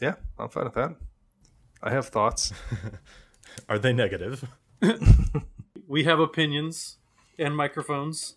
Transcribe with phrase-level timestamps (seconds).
[0.00, 0.96] Yeah, I'm fine with that.
[1.82, 2.52] I have thoughts.
[3.68, 4.44] Are they negative?
[5.90, 6.98] We have opinions
[7.36, 8.36] and microphones.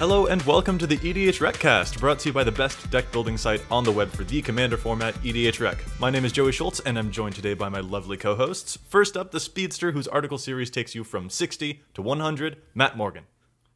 [0.00, 3.36] Hello and welcome to the EDH Recast, brought to you by the best deck building
[3.36, 5.84] site on the web for the commander format, EDH Rec.
[6.00, 8.78] My name is Joey Schultz, and I'm joined today by my lovely co-hosts.
[8.88, 13.24] First up, the Speedster, whose article series takes you from 60 to 100, Matt Morgan.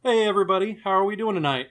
[0.01, 1.67] Hey everybody, how are we doing tonight?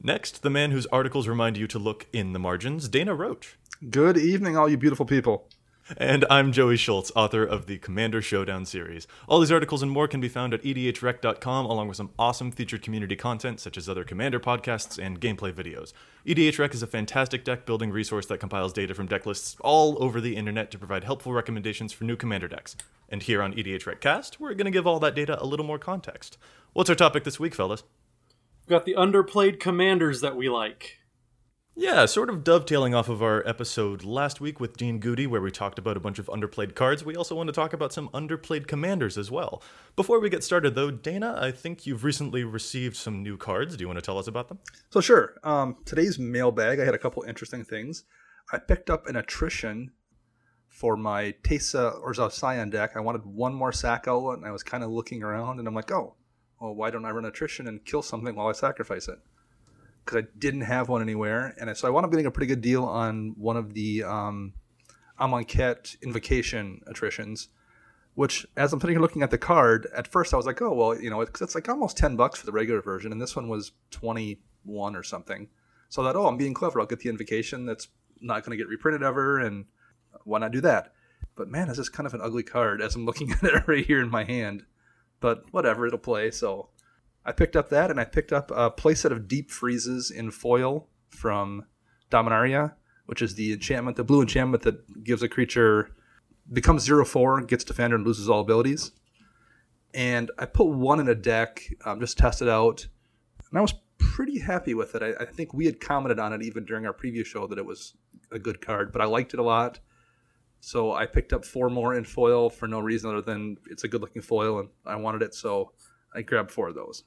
[0.00, 3.58] Next, the man whose articles remind you to look in the margins, Dana Roach.
[3.90, 5.48] Good evening, all you beautiful people.
[5.96, 9.06] And I'm Joey Schultz, author of the Commander Showdown series.
[9.28, 12.82] All these articles and more can be found at edhrec.com, along with some awesome featured
[12.82, 15.92] community content, such as other Commander podcasts and gameplay videos.
[16.26, 20.02] EDH Rec is a fantastic deck building resource that compiles data from deck lists all
[20.02, 22.74] over the internet to provide helpful recommendations for new Commander decks.
[23.08, 25.78] And here on EDH Reccast, we're going to give all that data a little more
[25.78, 26.38] context.
[26.72, 27.82] What's our topic this week, fellas?
[28.62, 31.01] We've got the underplayed commanders that we like.
[31.74, 35.50] Yeah, sort of dovetailing off of our episode last week with Dean Goody, where we
[35.50, 38.66] talked about a bunch of underplayed cards, we also want to talk about some underplayed
[38.66, 39.62] commanders as well.
[39.96, 43.74] Before we get started, though, Dana, I think you've recently received some new cards.
[43.74, 44.58] Do you want to tell us about them?
[44.90, 48.04] So sure, um, today's mailbag, I had a couple interesting things.
[48.52, 49.92] I picked up an attrition
[50.68, 52.96] for my Teysa Orzhov Scion deck.
[52.96, 55.74] I wanted one more sack outlet, and I was kind of looking around, and I'm
[55.74, 56.16] like, oh,
[56.60, 59.18] well, why don't I run attrition and kill something while I sacrifice it?
[60.04, 62.60] Because I didn't have one anywhere, and so I wound up getting a pretty good
[62.60, 64.54] deal on one of the um,
[65.20, 67.48] Amonkhet Invocation attritions.
[68.14, 70.74] Which, as I'm sitting here looking at the card, at first I was like, oh
[70.74, 73.36] well, you know, because it's like almost ten bucks for the regular version, and this
[73.36, 75.48] one was twenty one or something.
[75.88, 76.80] So I thought, oh, I'm being clever.
[76.80, 77.88] I'll get the invocation that's
[78.20, 79.66] not going to get reprinted ever, and
[80.24, 80.92] why not do that?
[81.34, 83.84] But man, is this kind of an ugly card as I'm looking at it right
[83.84, 84.64] here in my hand.
[85.20, 86.30] But whatever, it'll play.
[86.30, 86.68] So
[87.24, 90.88] I picked up that, and I picked up a playset of Deep Freezes in foil
[91.08, 91.66] from
[92.10, 92.74] Dominaria,
[93.06, 95.94] which is the enchantment, the blue enchantment that gives a creature
[96.52, 98.92] becomes zero four, gets defender, and loses all abilities.
[99.94, 102.86] And I put one in a deck, um, just test it out,
[103.50, 105.02] and I was pretty happy with it.
[105.02, 107.64] I, I think we had commented on it even during our previous show that it
[107.64, 107.94] was
[108.30, 109.78] a good card, but I liked it a lot.
[110.60, 113.88] So I picked up four more in foil for no reason other than it's a
[113.88, 115.72] good looking foil and I wanted it, so
[116.14, 117.04] I grabbed four of those.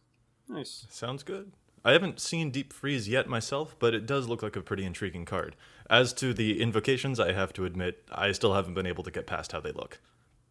[0.48, 0.86] Nice.
[0.90, 1.52] Sounds good.
[1.84, 5.26] I haven't seen Deep Freeze yet myself, but it does look like a pretty intriguing
[5.26, 5.56] card.
[5.88, 9.28] As to the invocations, I have to admit, I still haven't been able to get
[9.28, 10.00] past how they look.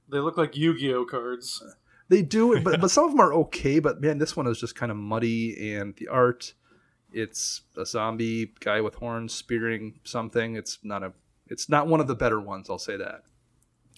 [0.08, 1.62] They look like Yu-Gi-Oh cards.
[2.08, 3.78] They do, but but some of them are okay.
[3.78, 6.54] But man, this one is just kind of muddy, and the art.
[7.12, 10.56] It's a zombie guy with horns spearing something.
[10.56, 11.12] It's not a.
[11.48, 12.68] It's not one of the better ones.
[12.68, 13.22] I'll say that.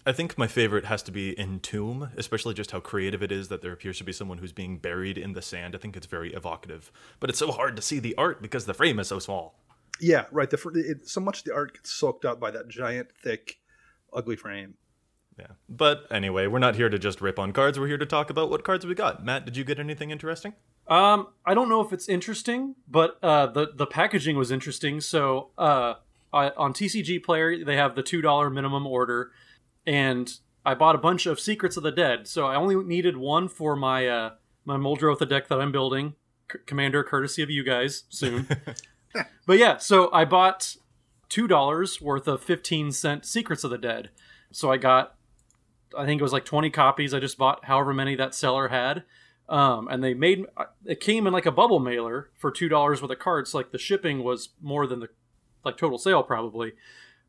[0.06, 3.60] I think my favorite has to be Entomb, especially just how creative it is that
[3.60, 5.74] there appears to be someone who's being buried in the sand.
[5.74, 8.74] I think it's very evocative, but it's so hard to see the art because the
[8.74, 9.58] frame is so small.
[10.00, 10.48] Yeah, right.
[10.48, 13.58] The fr- it, so much of the art gets soaked up by that giant, thick,
[14.12, 14.74] ugly frame.
[15.38, 15.48] Yeah.
[15.68, 17.78] But anyway, we're not here to just rip on cards.
[17.78, 19.24] We're here to talk about what cards we got.
[19.24, 20.54] Matt, did you get anything interesting?
[20.86, 25.00] Um, I don't know if it's interesting, but uh, the the packaging was interesting.
[25.00, 25.94] So, uh,
[26.32, 29.32] I, on TCG Player, they have the two dollar minimum order,
[29.86, 30.32] and
[30.64, 32.26] I bought a bunch of Secrets of the Dead.
[32.26, 34.30] So I only needed one for my uh,
[34.64, 36.14] my Muldrotha deck that I'm building,
[36.52, 38.48] C- Commander, courtesy of you guys soon.
[39.46, 40.76] but yeah, so I bought
[41.28, 44.10] two dollars worth of fifteen cent Secrets of the Dead.
[44.50, 45.14] So I got,
[45.96, 47.14] I think it was like twenty copies.
[47.14, 49.04] I just bought however many that seller had,
[49.48, 50.46] um, and they made
[50.84, 53.52] it came in like a bubble mailer for two dollars worth of cards.
[53.52, 55.08] So like the shipping was more than the
[55.64, 56.72] like total sale probably,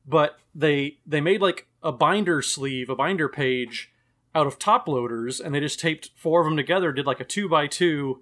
[0.07, 3.91] but they they made like a binder sleeve, a binder page
[4.33, 6.91] out of top loaders, and they just taped four of them together.
[6.91, 8.21] Did like a two by two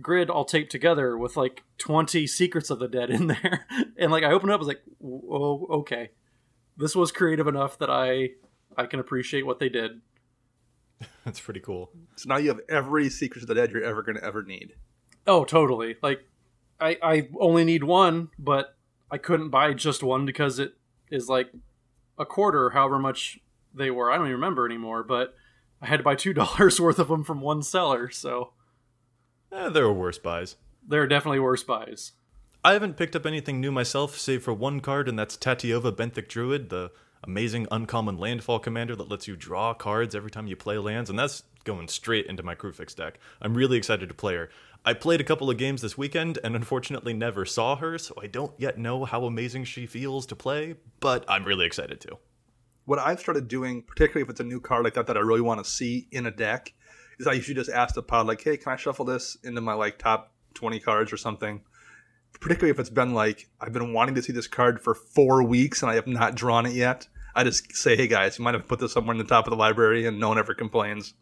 [0.00, 3.64] grid all taped together with like 20 secrets of the dead in there
[3.96, 6.10] and like i opened it up I was like oh okay
[6.76, 8.30] this was creative enough that i
[8.76, 10.00] i can appreciate what they did
[11.24, 11.90] That's pretty cool.
[12.16, 14.74] So now you have every Secrets of the Dead you're ever going to ever need.
[15.28, 16.24] oh totally like
[16.80, 18.76] i i only need one but
[19.12, 20.74] i couldn't buy just one because it
[21.10, 21.50] is like
[22.18, 23.38] a quarter however much
[23.74, 25.34] they were i don't even remember anymore but
[25.82, 28.52] i had to buy two dollars worth of them from one seller so
[29.52, 30.56] Eh, there were worse buys.
[30.86, 32.12] there are definitely worse buys
[32.66, 36.28] I haven't picked up anything new myself, save for one card, and that's Tatyova Benthic
[36.28, 36.90] Druid, the
[37.22, 41.18] amazing uncommon landfall commander that lets you draw cards every time you play lands, and
[41.18, 43.18] that's going straight into my Kruphix deck.
[43.42, 44.48] I'm really excited to play her.
[44.86, 48.26] I played a couple of games this weekend and unfortunately never saw her, so I
[48.26, 52.18] don't yet know how amazing she feels to play, but I'm really excited to.
[52.84, 55.40] what I've started doing, particularly if it's a new card like that that I really
[55.40, 56.74] want to see in a deck,
[57.18, 59.72] is I usually just ask the pod like, "Hey, can I shuffle this into my
[59.72, 61.62] like top twenty cards or something?"
[62.40, 65.80] Particularly if it's been like I've been wanting to see this card for four weeks
[65.82, 67.08] and I have not drawn it yet.
[67.34, 69.50] I just say, "Hey guys, you might have put this somewhere in the top of
[69.50, 71.14] the library," and no one ever complains.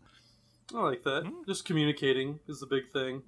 [0.74, 1.26] I like that.
[1.26, 1.44] Hmm.
[1.46, 3.22] Just communicating is the big thing.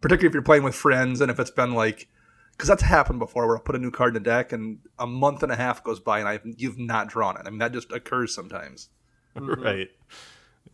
[0.00, 2.08] Particularly if you're playing with friends and if it's been like,
[2.52, 5.06] because that's happened before where I put a new card in the deck and a
[5.06, 7.42] month and a half goes by and I you've not drawn it.
[7.46, 8.90] I mean that just occurs sometimes.
[9.34, 9.88] right.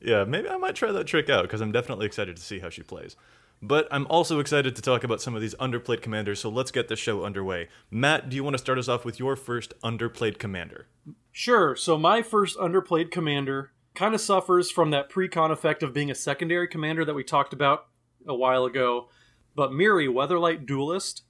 [0.01, 2.71] Yeah, maybe I might try that trick out because I'm definitely excited to see how
[2.71, 3.17] she plays.
[3.63, 6.89] But I'm also excited to talk about some of these underplayed commanders, so let's get
[6.89, 7.69] the show underway.
[7.91, 10.89] Matt, do you want to start us off with your first underplayed commander?
[11.33, 11.75] Sure.
[11.75, 16.15] So my first underplayed commander kind of suffers from that pre-con effect of being a
[16.15, 17.87] secondary commander that we talked about
[18.27, 19.09] a while ago.
[19.55, 21.23] But Miri, Weatherlight Duelist,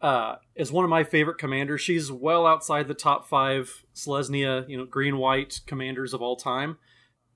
[0.00, 1.80] uh, is one of my favorite commanders.
[1.80, 6.78] She's well outside the top five Selesnya, you know, green white commanders of all time.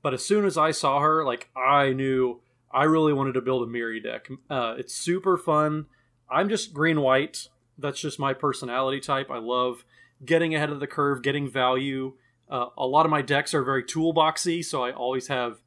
[0.03, 2.41] But as soon as I saw her, like I knew
[2.73, 4.29] I really wanted to build a Miri deck.
[4.51, 5.87] Uh, it's super fun.
[6.29, 7.49] I'm just green white.
[7.79, 9.31] That's just my personality type.
[9.31, 9.85] I love
[10.25, 12.15] getting ahead of the curve, getting value.
[12.49, 15.61] Uh, a lot of my decks are very toolboxy, so I always have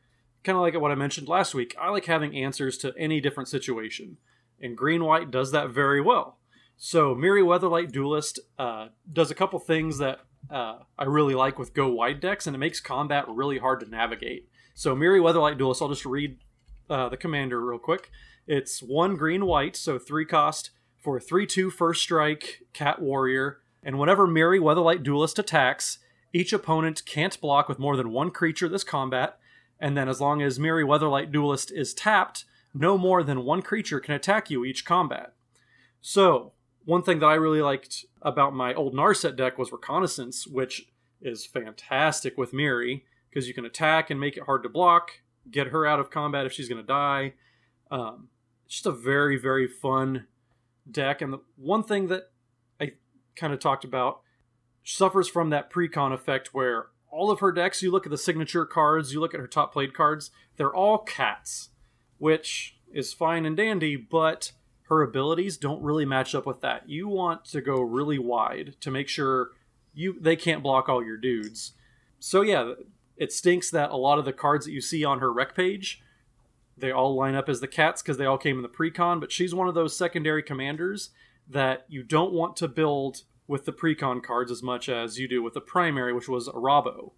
[0.44, 1.76] kind of like what I mentioned last week.
[1.80, 4.18] I like having answers to any different situation,
[4.62, 6.38] and green white does that very well.
[6.78, 10.20] So Miri Weatherlight Duelist uh, does a couple things that
[10.50, 13.90] uh, I really like with go wide decks, and it makes combat really hard to
[13.90, 14.48] navigate.
[14.74, 16.38] So Miri Weatherlight Duelist, I'll just read
[16.90, 18.12] uh, the commander real quick.
[18.48, 20.72] It's one green white, so three cost
[21.04, 26.00] for three two first strike cat warrior, and whenever Miri Weatherlight Duelist attacks,
[26.34, 29.38] each opponent can't block with more than one creature this combat,
[29.80, 34.00] and then as long as Miri Weatherlight Duelist is tapped, no more than one creature
[34.00, 35.34] can attack you each combat.
[36.02, 36.54] So
[36.86, 40.90] one thing that I really liked about my old Narset deck was Reconnaissance, which
[41.22, 45.68] is fantastic with Miri because you can attack and make it hard to block, get
[45.68, 47.34] her out of combat if she's going to die.
[47.92, 48.30] Um,
[48.68, 50.28] just a very, very fun
[50.90, 51.22] deck.
[51.22, 52.32] And the one thing that
[52.80, 52.94] I
[53.36, 54.22] kind of talked about
[54.84, 58.66] suffers from that precon effect where all of her decks, you look at the signature
[58.66, 61.70] cards, you look at her top played cards, they're all cats,
[62.18, 64.52] which is fine and dandy, but
[64.84, 66.90] her abilities don't really match up with that.
[66.90, 69.52] You want to go really wide to make sure
[69.94, 71.74] you they can't block all your dudes.
[72.20, 72.74] So yeah,
[73.16, 76.02] it stinks that a lot of the cards that you see on her rec page,
[76.78, 79.32] they all line up as the cats because they all came in the precon, but
[79.32, 81.12] she's one of those secondary commanders
[81.48, 85.42] that you don't want to build with the precon cards as much as you do
[85.42, 87.12] with the primary, which was Arahbo.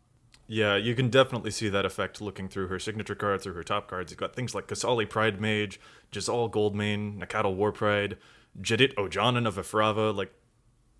[0.48, 3.88] Yeah, you can definitely see that effect looking through her signature cards, through her top
[3.89, 4.12] cards.
[4.12, 5.80] You've got things like Qasali Pride Mage,
[6.12, 8.18] Jazal Goldmane, Nacatl War Pride,
[8.60, 10.16] Jedit Ojanen of Efrava.
[10.16, 10.33] Like,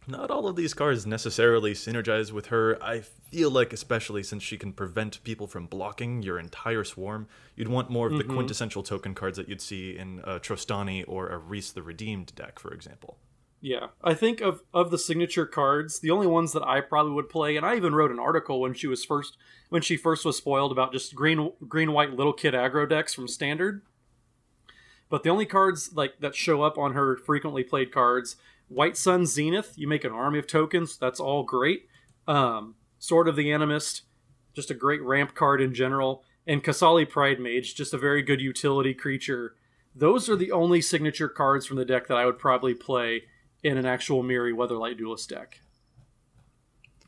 [0.08, 2.82] not all of these cards necessarily synergize with her.
[2.84, 7.68] I feel like, especially since she can prevent people from blocking your entire swarm, you'd
[7.68, 8.34] want more of the Mhm.
[8.34, 12.60] quintessential token cards that you'd see in a Trostani or a Rhys the Redeemed deck,
[12.60, 13.18] for example.
[13.64, 17.30] Yeah, I think of of the signature cards, the only ones that I probably would
[17.30, 19.38] play, and I even wrote an article when she was first
[19.70, 23.28] when she first was spoiled about just green green white little kid aggro decks from
[23.28, 23.84] standard.
[25.12, 28.36] But the only cards like that show up on her frequently played cards,
[28.68, 31.88] White Sun Zenith, you make an army of tokens, that's all great.
[32.28, 34.02] Um, Sword of the Animist,
[34.56, 38.42] just a great ramp card in general, and Qasali Pride Mage, just a very good
[38.42, 39.56] utility creature.
[39.94, 43.24] Those are the only signature cards from the deck that I would probably play
[43.64, 45.62] in an actual Miri Weatherlight Duelist deck.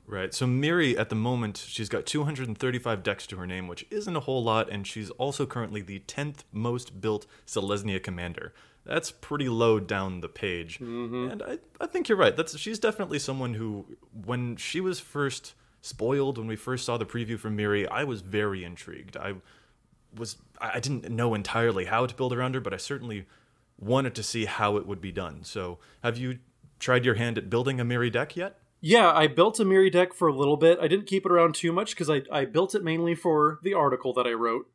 [0.05, 0.33] Right.
[0.33, 4.19] So Miri, at the moment, she's got 235 decks to her name, which isn't a
[4.22, 8.53] whole lot, and she's also currently the 10th most built Selesnya commander.
[8.86, 10.79] That's pretty low down the page.
[10.79, 11.31] Mm-hmm.
[11.31, 12.36] And I, I think you're right.
[12.36, 13.86] That's she's definitely someone who,
[14.25, 18.22] when she was first spoiled, when we first saw the preview from Miri, I was
[18.22, 19.15] very intrigued.
[19.15, 19.36] I
[20.15, 23.25] was I didn't know entirely how to build around her, but I certainly
[23.80, 25.44] wanted to see how it would be done.
[25.44, 26.39] So, have you
[26.80, 28.60] tried your hand at building a Miri deck yet?
[28.86, 30.77] Yeah, I built a Miri deck for a little bit.
[30.82, 33.74] I didn't keep it around too much because I, I built it mainly for the
[33.74, 34.70] article that I wrote.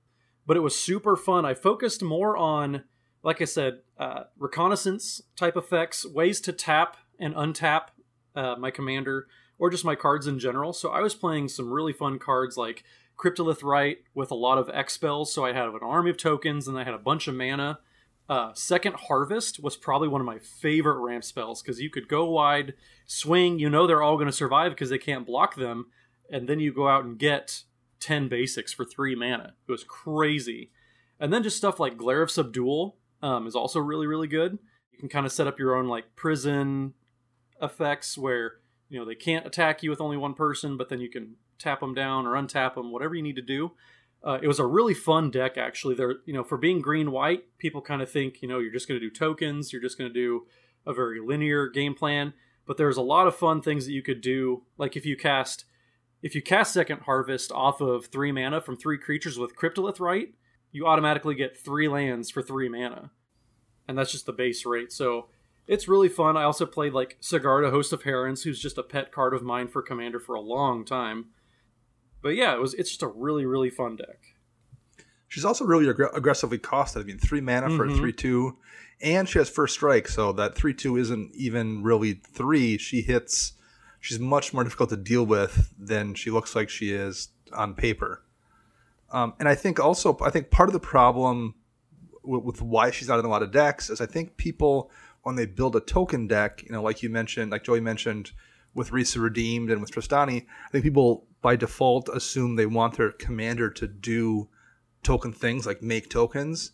[0.47, 1.45] But it was super fun.
[1.45, 2.85] I focused more on,
[3.23, 7.88] like I said, uh, reconnaissance type effects, ways to tap and untap
[8.35, 9.26] uh, my commander,
[9.59, 10.73] or just my cards in general.
[10.73, 12.85] So I was playing some really fun cards like
[13.19, 15.31] Cryptolith Rite with a lot of X spells.
[15.31, 17.81] So I had an army of tokens and I had a bunch of mana.
[18.28, 22.26] Uh, Second Harvest was probably one of my favorite ramp spells because you could go
[22.26, 22.75] wide,
[23.06, 25.87] swing, you know they're all going to survive because they can't block them,
[26.30, 27.62] and then you go out and get
[28.00, 29.54] 10 basics for 3 mana.
[29.66, 30.70] It was crazy.
[31.18, 34.58] And then just stuff like Glare of Subdual um, is also really, really good.
[34.92, 36.94] You can kind of set up your own like prison
[37.61, 38.54] effects where
[38.88, 41.80] you know they can't attack you with only one person, but then you can tap
[41.80, 43.73] them down or untap them, whatever you need to do.
[44.22, 45.94] Uh, it was a really fun deck, actually.
[45.94, 48.88] There, you know, for being green white, people kind of think, you know, you're just
[48.88, 50.46] going to do tokens, you're just going to do
[50.87, 52.32] a very linear game plan.
[52.66, 55.64] But there's a lot of fun things that you could do, like if you cast,
[56.20, 60.34] if you cast Second Harvest off of three mana from three creatures with Cryptolith Rite,
[60.72, 63.10] you automatically get three lands for three mana,
[63.87, 64.92] and that's just the base rate.
[64.92, 65.28] So
[65.66, 66.37] it's really fun.
[66.37, 69.68] I also played like Sigarda, Host of Herons, who's just a pet card of mine
[69.68, 71.26] for Commander for a long time
[72.22, 74.18] but yeah, it was it's just a really really fun deck.
[75.28, 77.02] She's also really ag- aggressively costed.
[77.02, 77.94] I mean, three mana for Mhm.
[77.94, 78.56] a three two,
[79.00, 82.78] and she has first strike, so that three two isn't even really three.
[82.78, 83.52] She hits.
[84.00, 88.22] She's much more difficult to deal with than she looks like she is on paper.
[89.10, 91.54] Um, and I think also, I think part of the problem
[92.22, 94.90] with, with why she's not in a lot of decks is I think people
[95.22, 98.32] when they build a token deck, you know, like you mentioned, like Joey mentioned
[98.75, 103.12] with Rhys Redeemed and with Trostani, I think people by default assume they want their
[103.12, 104.49] commander to do
[105.02, 106.73] token things like make tokens.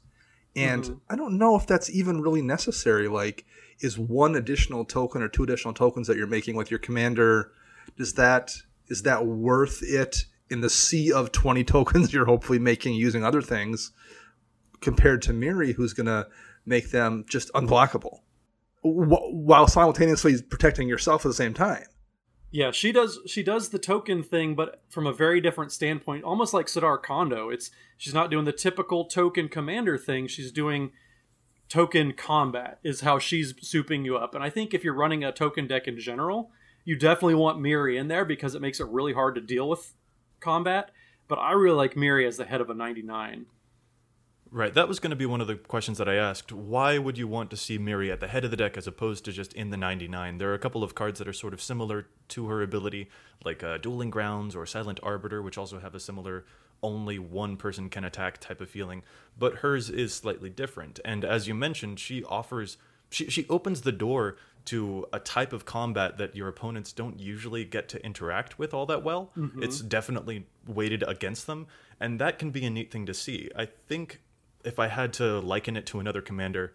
[0.56, 1.00] And Mhm.
[1.10, 3.08] I don't know if that's even really necessary.
[3.08, 3.44] Like,
[3.80, 7.52] is one additional token or two additional tokens that you're making with your commander,
[7.96, 12.94] does that is that worth it in the sea of 20 tokens you're hopefully making
[12.94, 13.92] using other things
[14.80, 16.26] compared to Miri, who's going to
[16.66, 18.20] make them just unblockable
[18.82, 21.84] wh- while simultaneously protecting yourself at the same time?
[22.54, 26.54] Yeah, she does she does the token thing, but from a very different standpoint, almost
[26.54, 27.50] like Sidar Kondo.
[27.50, 30.28] It's she's not doing the typical token commander thing.
[30.28, 30.92] She's doing
[31.68, 34.36] token combat is how she's souping you up.
[34.36, 36.52] And I think if you're running a token deck in general,
[36.84, 39.92] you definitely want Miri in there because it makes it really hard to deal with
[40.38, 40.92] combat.
[41.26, 43.46] But I really like Miri as the head of a 99.
[44.54, 46.52] Right, that was going to be one of the questions that I asked.
[46.52, 49.24] Why would you want to see Miri at the head of the deck as opposed
[49.24, 50.38] to just in the 99?
[50.38, 53.08] There are a couple of cards that are sort of similar to her ability,
[53.44, 56.44] like uh, Dueling Grounds or Silent Arbiter, which also have a similar
[56.84, 59.02] only one person can attack type of feeling.
[59.36, 61.00] But hers is slightly different.
[61.04, 62.76] And as you mentioned, she offers,
[63.10, 67.64] she, she opens the door to a type of combat that your opponents don't usually
[67.64, 69.32] get to interact with all that well.
[69.60, 71.66] It's definitely weighted against them.
[71.98, 73.50] And that can be a neat thing to see.
[73.56, 74.20] I think
[74.64, 76.74] if I had to liken it to another commander,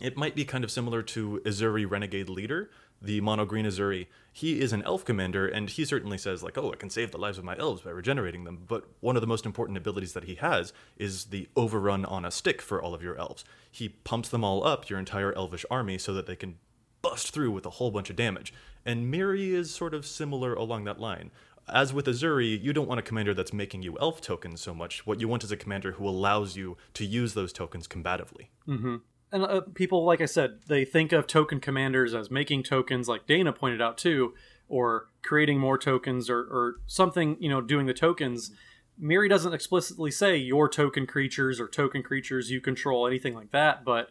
[0.00, 4.08] it might be kind of similar to Ezuri Renegade Leader, the mono green Ezuri.
[4.32, 7.18] He is an elf commander, and he certainly says, like, oh, I can save the
[7.18, 8.64] lives of my elves by regenerating them.
[8.66, 12.30] But one of the most important abilities that he has is the overrun on a
[12.30, 13.44] stick for all of your elves.
[13.70, 16.56] He pumps them all up, your entire elvish army, so that they can
[17.02, 18.52] bust through with a whole bunch of damage.
[18.84, 21.30] And Miri is sort of similar along that line.
[21.68, 25.06] As with Ezuri, you don't want a commander that's making you elf tokens so much.
[25.06, 28.48] What you want is a commander who allows you to use those tokens combatively.
[29.34, 33.26] and uh, people like i said they think of token commanders as making tokens like
[33.26, 34.32] dana pointed out too
[34.68, 38.52] or creating more tokens or, or something you know doing the tokens
[38.96, 43.84] miri doesn't explicitly say your token creatures or token creatures you control anything like that
[43.84, 44.10] but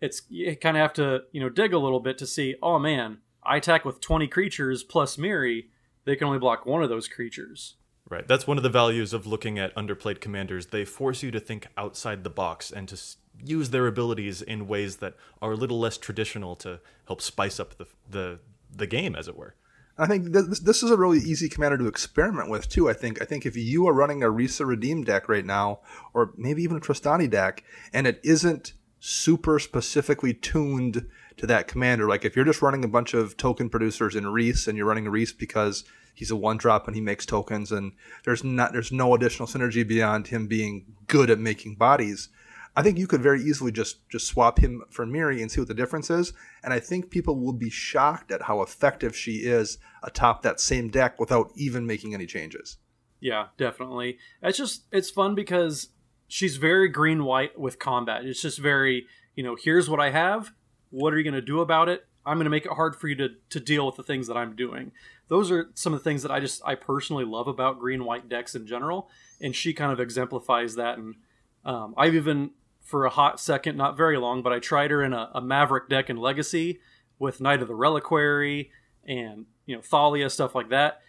[0.00, 2.78] it's you kind of have to you know dig a little bit to see oh
[2.78, 5.68] man i attack with 20 creatures plus miri
[6.04, 7.76] they can only block one of those creatures
[8.08, 8.26] Right.
[8.26, 10.66] That's one of the values of looking at underplayed commanders.
[10.66, 13.00] They force you to think outside the box and to
[13.42, 17.78] use their abilities in ways that are a little less traditional to help spice up
[17.78, 18.40] the the,
[18.74, 19.54] the game, as it were.
[19.96, 22.90] I think th- this, this is a really easy commander to experiment with too.
[22.90, 25.80] I think I think if you are running a Rhys Redeem deck right now,
[26.12, 32.08] or maybe even a Trostani deck, and it isn't super specifically tuned to that commander,
[32.08, 35.08] like if you're just running a bunch of token producers in Rhys and you're running
[35.08, 35.84] Rhys because
[36.14, 37.92] he's a one drop and he makes tokens, and
[38.24, 42.28] there's not there's no additional synergy beyond him being good at making bodies.
[42.74, 45.68] I think you could very easily just just swap him for Miri and see what
[45.68, 46.32] the difference is.
[46.64, 50.88] And I think people will be shocked at how effective she is atop that same
[50.88, 52.78] deck without even making any changes.
[53.20, 54.18] Yeah, definitely.
[54.42, 55.88] It's just it's fun because
[56.28, 58.24] she's very green white with combat.
[58.24, 60.52] It's just very, you know, here's what I have.
[60.92, 62.06] What are you going to do about it?
[62.24, 64.36] I'm going to make it hard for you to to deal with the things that
[64.36, 64.92] I'm doing.
[65.26, 68.28] Those are some of the things that I just I personally love about green white
[68.28, 69.08] decks in general,
[69.40, 70.98] and she kind of exemplifies that.
[70.98, 71.16] And
[71.64, 75.12] um, I've even for a hot second, not very long, but I tried her in
[75.12, 76.78] a, a Maverick deck in Legacy
[77.18, 78.70] with Knight of the Reliquary
[79.04, 81.00] and you know Thalia stuff like that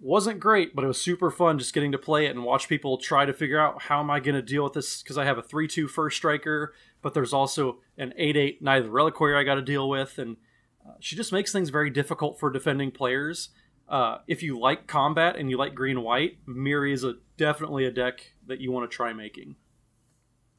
[0.00, 2.98] wasn't great, but it was super fun just getting to play it and watch people
[2.98, 5.38] try to figure out how am I going to deal with this because I have
[5.38, 6.74] a 3-2 first striker,
[7.04, 10.38] but there's also an 8-8 Knight of the Reliquary I got to deal with, and
[10.84, 13.50] uh, she just makes things very difficult for defending players.
[13.86, 17.90] Uh, if you like combat and you like green white, Miri is a definitely a
[17.90, 19.56] deck that you want to try making.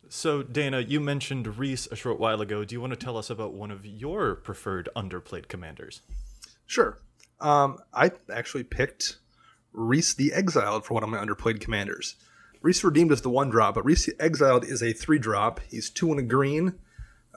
[0.08, 2.64] So, Dana, you mentioned Rhys a short while ago.
[2.64, 6.04] Do you want to tell us about one of your preferred underplayed commanders?
[6.68, 7.00] Sure.
[7.42, 9.18] Um, I actually picked
[9.74, 12.18] Rhys the Exiled for one of my underplayed commanders.
[12.66, 15.60] Rhys Redeemed is the one drop, but Rhys Exiled is a three drop.
[15.70, 16.80] He's two and a green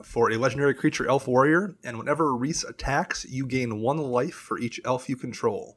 [0.03, 4.59] for a legendary creature elf warrior, and whenever Rhys attacks, you gain one life for
[4.59, 5.77] each elf you control.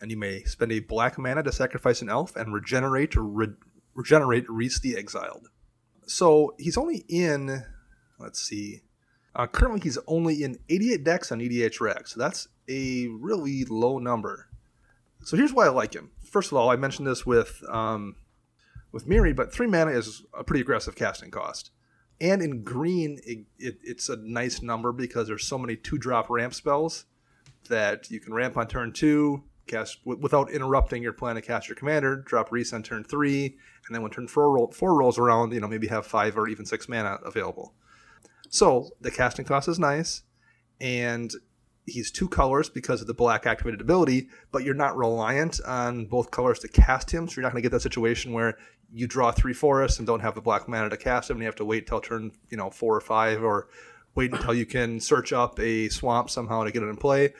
[0.00, 3.54] And you may spend a black mana to sacrifice an elf and regenerate re-
[3.94, 5.50] regenerate Rhys the Exiled.
[6.08, 7.64] So he's only in,
[8.18, 8.82] let's see,
[9.36, 14.48] uh, currently he's only in 88 decks on EDHREC, so that's a really low number.
[15.22, 16.10] So here's why I like him.
[16.24, 18.16] First of all, I mentioned this with um,
[18.92, 21.70] with Miri, but three mana is a pretty aggressive casting cost.
[22.20, 26.30] And in green, it, it, it's a nice number because there's so many two drop
[26.30, 27.06] ramp spells
[27.68, 31.68] that you can ramp on turn two, cast w- without interrupting your plan to cast
[31.68, 33.46] your commander, drop Rhys on turn three,
[33.86, 36.48] and then when turn four, roll, four rolls around, you know, maybe have five or
[36.48, 37.74] even six mana available.
[38.48, 40.22] So the casting cost is nice,
[40.80, 41.32] and
[41.86, 46.30] he's two colors because of the black activated ability, but you're not reliant on both
[46.30, 47.26] colors to cast him.
[47.26, 48.58] So you're not going to get that situation where
[48.92, 51.46] you draw three forests and don't have the black mana to cast him, and you
[51.46, 53.68] have to wait till turn you know four or five, or
[54.14, 57.32] wait until you can search up a swamp somehow to get it in play.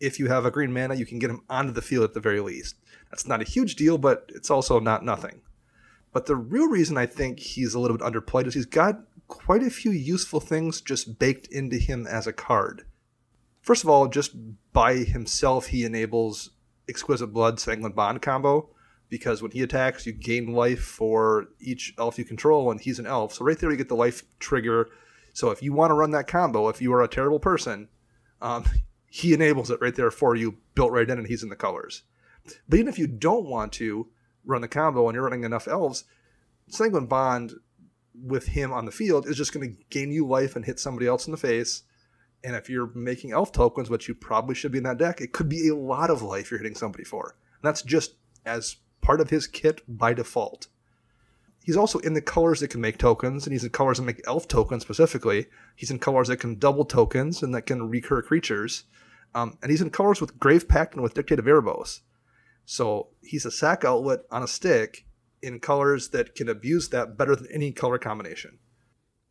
[0.00, 2.20] If you have a green mana, you can get him onto the field at the
[2.20, 2.76] very least.
[3.10, 5.42] That's not a huge deal, but it's also not nothing.
[6.12, 9.62] But the real reason I think he's a little bit underplayed is he's got quite
[9.62, 12.84] a few useful things just baked into him as a card.
[13.62, 14.32] First of all, just
[14.72, 16.50] by himself, he enables
[16.88, 18.70] Exquisite Blood Sanguine Bond combo
[19.12, 23.06] because when he attacks, you gain life for each elf you control, and he's an
[23.06, 23.34] elf.
[23.34, 24.88] So right there, you get the life trigger.
[25.34, 27.88] So if you want to run that combo, if you are a terrible person,
[28.40, 28.64] um,
[29.10, 32.04] he enables it right there for you, built right in, and he's in the colors.
[32.66, 34.08] But even if you don't want to
[34.46, 36.04] run the combo and you're running enough elves,
[36.68, 37.52] Sanguine Bond
[38.14, 41.06] with him on the field is just going to gain you life and hit somebody
[41.06, 41.82] else in the face
[42.44, 45.32] and if you're making elf tokens, which you probably should be in that deck, it
[45.32, 47.36] could be a lot of life you're hitting somebody for.
[47.62, 48.14] And that's just
[48.44, 50.68] as part of his kit by default.
[51.64, 54.20] He's also in the colors that can make tokens, and he's in colors that make
[54.26, 55.46] elf tokens specifically.
[55.76, 58.84] He's in colors that can double tokens and that can recur creatures.
[59.34, 62.00] Um, and he's in colors with Grave Pact and with Dictate Erebos.
[62.64, 65.06] So he's a sack outlet on a stick
[65.40, 68.58] in colors that can abuse that better than any color combination.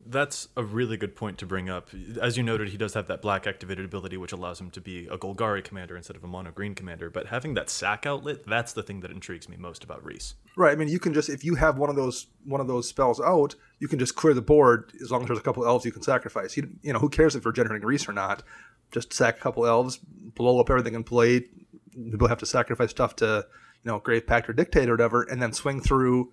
[0.05, 1.89] That's a really good point to bring up.
[2.21, 5.07] As you noted, he does have that black activated ability, which allows him to be
[5.07, 7.09] a Golgari commander instead of a mono green commander.
[7.09, 10.35] But having that sack outlet, that's the thing that intrigues me most about Rhys.
[10.55, 10.71] Right.
[10.71, 13.21] I mean, you can just if you have one of those one of those spells
[13.21, 15.91] out, you can just clear the board as long as there's a couple elves you
[15.91, 16.57] can sacrifice.
[16.57, 18.43] You, you know, who cares if you're generating Rhys or not?
[18.91, 21.45] Just sack a couple elves, blow up everything in play.
[21.93, 23.45] People have to sacrifice stuff to
[23.83, 26.31] you know Grave Pact or Dictate or whatever, and then swing through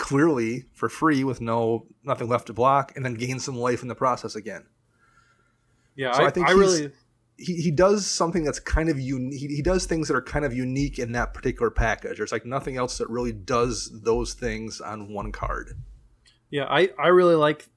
[0.00, 3.88] clearly for free with no nothing left to block, and then gain some life in
[3.88, 4.64] the process again.
[5.94, 6.90] Yeah, So I, I think I really
[7.36, 9.38] He, he does something that's kind of unique.
[9.38, 12.16] He, he does things that are kind of unique in that particular package.
[12.18, 15.78] There's like nothing else that really does those things on one card.
[16.50, 17.68] Yeah, I, I really like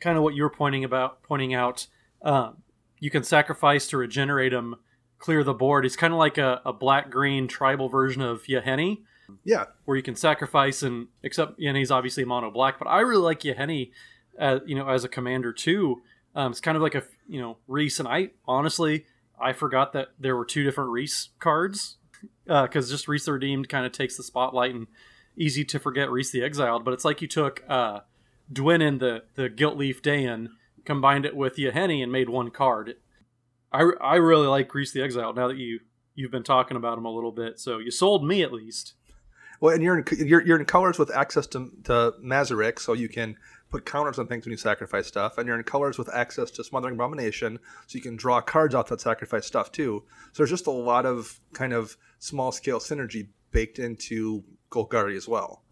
[0.00, 1.86] kind of what you were pointing about pointing out.
[2.22, 2.58] Um,
[2.98, 4.76] you can sacrifice to regenerate him,
[5.18, 5.84] clear the board.
[5.84, 8.98] He's kind of like a, a black green tribal version of Yahenni,
[9.44, 13.40] Yeah, where you can sacrifice and except Yahenni's obviously mono black, but I really like
[13.40, 13.90] Yahenni,
[14.38, 16.02] uh, you know, as a commander too.
[16.34, 19.06] Um, it's kind of like a you know Rhys, and I honestly
[19.40, 21.96] I forgot that there were two different Rhys cards
[22.44, 24.86] because just Rhys the Redeemed kind of takes the spotlight and
[25.36, 26.84] easy to forget Rhys the Exiled.
[26.84, 28.00] But it's like you took uh,
[28.52, 30.48] Dwynen the the Guilt Leaf Daen,
[30.84, 32.96] combined it with Yahenni, and made one card.
[33.72, 35.80] I, I really like Rhys the Exiled now that you
[36.14, 37.58] you've been talking about him a little bit.
[37.58, 38.94] So you sold me at least.
[39.60, 43.08] Well, and you're in you're, you're in colors with access to to Mazirek, so you
[43.08, 43.36] can
[43.70, 46.64] put counters on things when you sacrifice stuff, and you're in colors with access to
[46.64, 50.02] Smothering Abomination, so you can draw cards out that sacrifice stuff too.
[50.32, 55.28] So there's just a lot of kind of small scale synergy baked into Golgari as
[55.28, 55.62] well.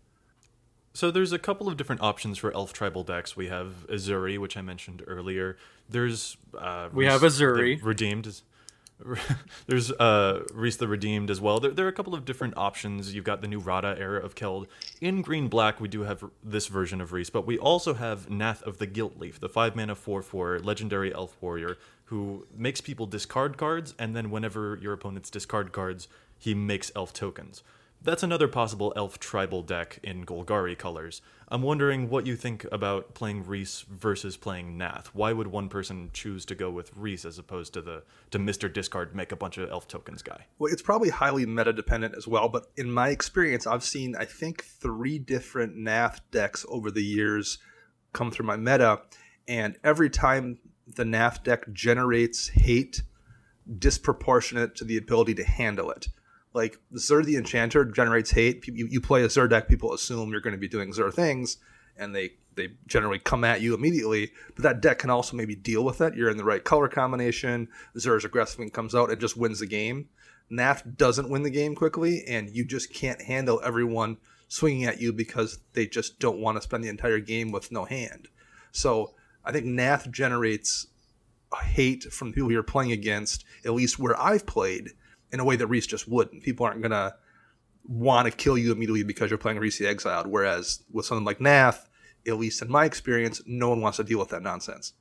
[0.94, 3.36] So there's a couple of different options for elf tribal decks.
[3.36, 5.56] We have Ezuri, which I mentioned earlier.
[5.88, 7.80] There's uh, We have Ezuri.
[7.82, 8.42] Redeemed.
[9.66, 11.60] There's uh, Rhys the Redeemed as well.
[11.60, 13.14] There, there are a couple of different options.
[13.14, 14.66] You've got the new Rada era of Keld.
[15.00, 18.62] In green black, we do have this version of Rhys, but we also have Nath
[18.62, 23.56] of the Gilt-Leaf, the five mana four four legendary elf warrior who makes people discard
[23.58, 26.08] cards, and then whenever your opponents discard cards,
[26.38, 27.62] he makes elf tokens.
[28.00, 31.20] That's another possible elf tribal deck in Golgari colors.
[31.50, 35.08] I'm wondering what you think about playing Rhys versus playing Nath.
[35.14, 38.70] Why would one person choose to go with Rhys as opposed to the to Mr.
[38.70, 40.44] Discard make a bunch of elf tokens guy?
[40.58, 44.26] Well, it's probably highly meta dependent as well, but in my experience, I've seen I
[44.26, 47.58] think three different Nath decks over the years
[48.12, 49.00] come through my meta,
[49.46, 53.02] and every time the Nath deck generates hate
[53.78, 56.08] disproportionate to the ability to handle it.
[56.58, 58.66] Like Zur the Enchanter generates hate.
[58.66, 61.58] You, you play a Zur deck, people assume you're going to be doing Zur things,
[61.96, 64.32] and they they generally come at you immediately.
[64.56, 66.16] But that deck can also maybe deal with it.
[66.16, 67.68] You're in the right color combination.
[67.96, 70.08] Zur's aggressive and comes out and just wins the game.
[70.50, 74.16] Nath doesn't win the game quickly, and you just can't handle everyone
[74.48, 77.84] swinging at you because they just don't want to spend the entire game with no
[77.84, 78.26] hand.
[78.72, 80.88] So I think Nath generates
[81.62, 84.90] hate from people you're playing against, at least where I've played,
[85.32, 86.42] in a way that Rhys just wouldn't.
[86.42, 87.14] People aren't going to
[87.86, 90.26] want to kill you immediately because you're playing Rhys the Exiled.
[90.26, 91.88] Whereas with something like Nath,
[92.26, 94.92] at least in my experience, no one wants to deal with that nonsense.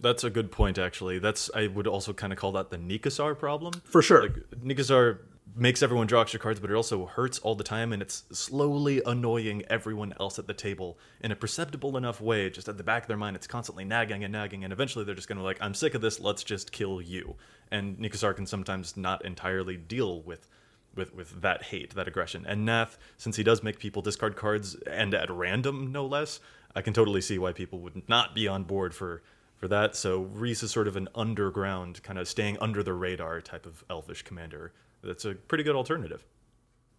[0.00, 1.18] That's a good point, actually.
[1.18, 3.74] That's I would also kind of call that the Nekusar problem.
[3.84, 4.22] For sure.
[4.22, 5.18] Like Nekusar
[5.54, 9.02] makes everyone draw extra cards, but it also hurts all the time, and it's slowly
[9.04, 12.50] annoying everyone else at the table in a perceptible enough way.
[12.50, 15.14] Just at the back of their mind, it's constantly nagging and nagging, and eventually they're
[15.14, 16.20] just gonna be like, I'm sick of this.
[16.20, 17.36] Let's just kill you.
[17.70, 20.48] And Nekusar can sometimes not entirely deal with.
[20.96, 22.44] With, with that hate, that aggression.
[22.48, 26.40] And Nath, since he does make people discard cards and at random, no less,
[26.74, 29.22] I can totally see why people would not be on board for
[29.60, 29.94] for that.
[29.94, 33.84] So Rhys is sort of an underground, kind of staying under the radar type of
[33.88, 34.72] elfish commander.
[35.02, 36.24] That's a pretty good alternative.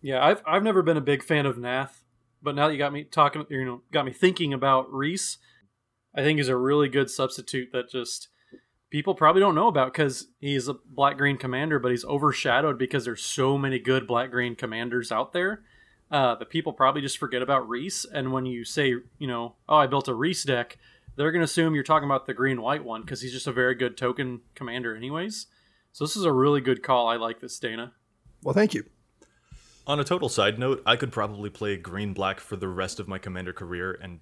[0.01, 2.03] Yeah, I've I've never been a big fan of Nath,
[2.41, 5.37] but now that you got me talking, you know, got me thinking about Rhys,
[6.15, 8.29] I think is a really good substitute that just
[8.89, 13.05] people probably don't know about because he's a black green commander, but he's overshadowed because
[13.05, 15.63] there's so many good black green commanders out there.
[16.09, 19.77] Uh, that people probably just forget about Rhys, and when you say, you know, oh,
[19.77, 20.77] I built a Rhys deck,
[21.15, 23.53] they're going to assume you're talking about the green white one because he's just a
[23.53, 25.47] very good token commander, anyways.
[25.91, 27.08] So this is a really good call.
[27.08, 27.93] I like this, Dana.
[28.43, 28.86] Well, thank you.
[29.88, 33.08] On a total side note, I could probably play green black for the rest of
[33.08, 34.19] my commander career and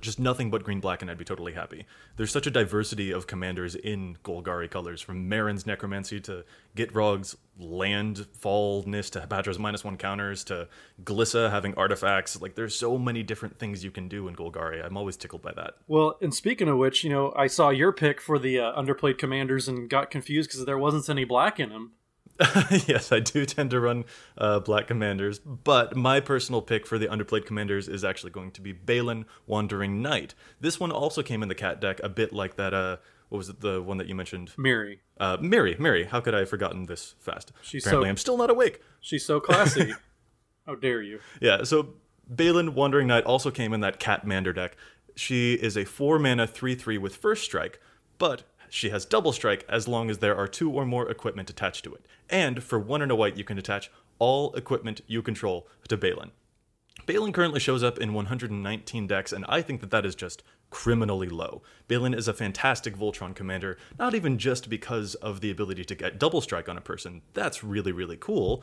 [0.00, 1.86] just nothing but green black and I'd be totally happy.
[2.16, 6.44] There's such a diversity of commanders in Golgari colors, from Meren's Necromancy to
[6.76, 10.68] Gitrog's landfallness to Hapatra's minus one counters to
[11.02, 12.40] Glissa having artifacts.
[12.40, 14.84] Like there's so many different things you can do in Golgari.
[14.84, 15.74] I'm always tickled by that.
[15.86, 19.18] Well, and speaking of which, you know, I saw your pick for the uh, underplayed
[19.18, 21.92] commanders and got confused because there wasn't any black in them.
[22.86, 24.04] yes, I do tend to run
[24.38, 28.60] uh, black commanders, but my personal pick for the underplayed commanders is actually going to
[28.60, 30.34] be Balan Wandering Knight.
[30.60, 32.72] This one also came in the cat deck, a bit like that.
[32.72, 32.96] Uh,
[33.28, 33.60] what was it?
[33.60, 34.52] The one that you mentioned?
[34.56, 35.00] Miri.
[35.18, 35.76] Uh, Miri.
[35.78, 36.04] Miri.
[36.04, 37.52] How could I have forgotten this fast?
[37.62, 38.80] She's Apparently, so- I'm still not awake.
[39.00, 39.94] She's so classy.
[40.66, 41.20] How dare you?
[41.40, 41.94] Yeah, so
[42.28, 44.76] Balan Wandering Knight also came in that Cat Mander deck.
[45.16, 47.80] She is a 4 mana 3 3 with first strike,
[48.18, 51.84] but she has double strike as long as there are two or more equipment attached
[51.84, 52.06] to it.
[52.28, 56.30] And for one and a white, you can attach all equipment you control to Balan.
[57.06, 61.28] Balan currently shows up in 119 decks, and I think that that is just criminally
[61.28, 61.62] low.
[61.88, 66.18] Balan is a fantastic Voltron commander, not even just because of the ability to get
[66.18, 67.22] double strike on a person.
[67.34, 68.62] That's really, really cool.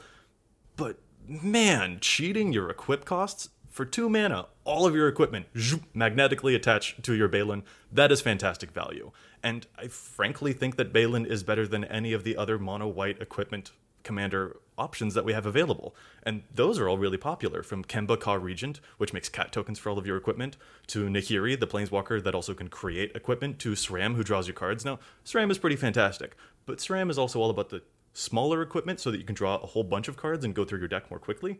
[0.75, 6.55] But man, cheating your equip costs for two mana, all of your equipment zoop, magnetically
[6.55, 9.11] attached to your Balan, that is fantastic value.
[9.43, 13.21] And I frankly think that Balan is better than any of the other mono white
[13.21, 15.95] equipment commander options that we have available.
[16.23, 19.91] And those are all really popular, from Kemba Kha Regent, which makes cat tokens for
[19.91, 24.15] all of your equipment, to Nahiri, the planeswalker that also can create equipment, to SRAM,
[24.15, 24.85] who draws your cards.
[24.85, 26.35] Now, SRAM is pretty fantastic,
[26.65, 29.67] but SRAM is also all about the smaller equipment so that you can draw a
[29.67, 31.59] whole bunch of cards and go through your deck more quickly.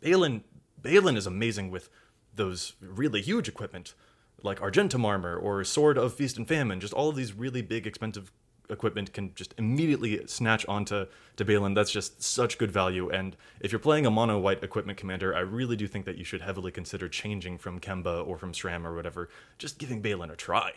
[0.00, 0.44] Balan,
[0.84, 1.88] Balan is amazing with
[2.32, 3.94] those really huge equipment,
[4.42, 6.78] like Argentum armor or Sword of Feast and Famine.
[6.78, 8.30] Just all of these really big, expensive
[8.70, 11.74] equipment can just immediately snatch onto to Balan.
[11.74, 13.10] That's just such good value.
[13.10, 16.24] And if you're playing a mono white equipment commander, I really do think that you
[16.24, 19.28] should heavily consider changing from Kemba or from SRAM or whatever.
[19.58, 20.72] Just giving Balan a try.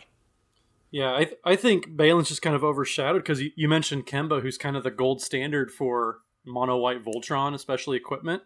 [0.90, 4.40] Yeah, I, th- I think Balan's just kind of overshadowed because you, you mentioned Kemba,
[4.40, 8.42] who's kind of the gold standard for mono white Voltron, especially equipment.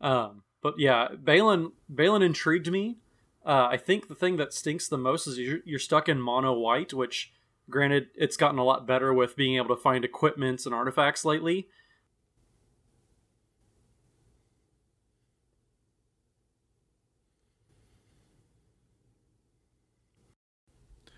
[0.00, 2.98] Um, but yeah, Balan Balan intrigued me.
[3.44, 6.52] Uh, I think the thing that stinks the most is you're, you're stuck in mono
[6.52, 7.32] white, which
[7.68, 11.68] granted it's gotten a lot better with being able to find equipments and artifacts lately.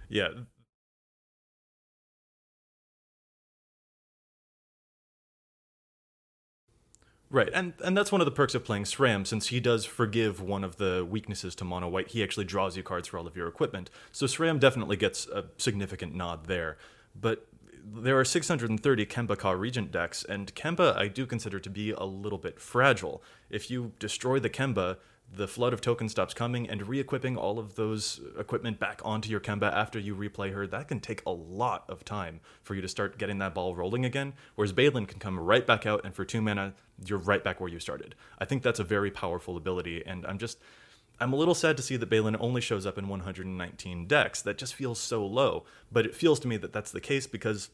[0.08, 0.28] Yeah,
[7.34, 10.40] Right, and and that's one of the perks of playing SRAM, since he does forgive
[10.40, 12.12] one of the weaknesses to mono white.
[12.12, 15.46] He actually draws you cards for all of your equipment, so SRAM definitely gets a
[15.58, 16.76] significant nod there.
[17.20, 17.44] But
[17.84, 22.04] there are 630 Kemba Kha Regent decks, and Kemba I do consider to be a
[22.04, 23.20] little bit fragile.
[23.50, 24.98] If you destroy the Kemba,
[25.32, 29.40] the flood of tokens stops coming and re-equipping all of those equipment back onto your
[29.40, 32.88] Kemba after you replay her, that can take a lot of time for you to
[32.88, 34.34] start getting that ball rolling again.
[34.54, 37.70] Whereas Balan can come right back out and for two mana, you're right back where
[37.70, 38.14] you started.
[38.38, 40.58] I think that's a very powerful ability, and I'm just
[41.20, 44.42] I'm a little sad to see that Balan only shows up in 119 decks.
[44.42, 45.64] That just feels so low.
[45.92, 47.70] But it feels to me that that's the case because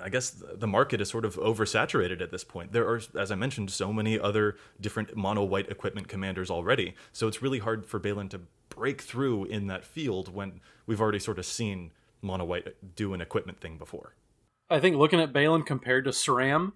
[0.00, 2.72] I guess the market is sort of oversaturated at this point.
[2.72, 6.94] There are, as I mentioned, so many other different mono white equipment commanders already.
[7.12, 11.18] So it's really hard for Balan to break through in that field when we've already
[11.18, 14.14] sort of seen mono white do an equipment thing before.
[14.70, 16.72] I think looking at Balan compared to SRAM,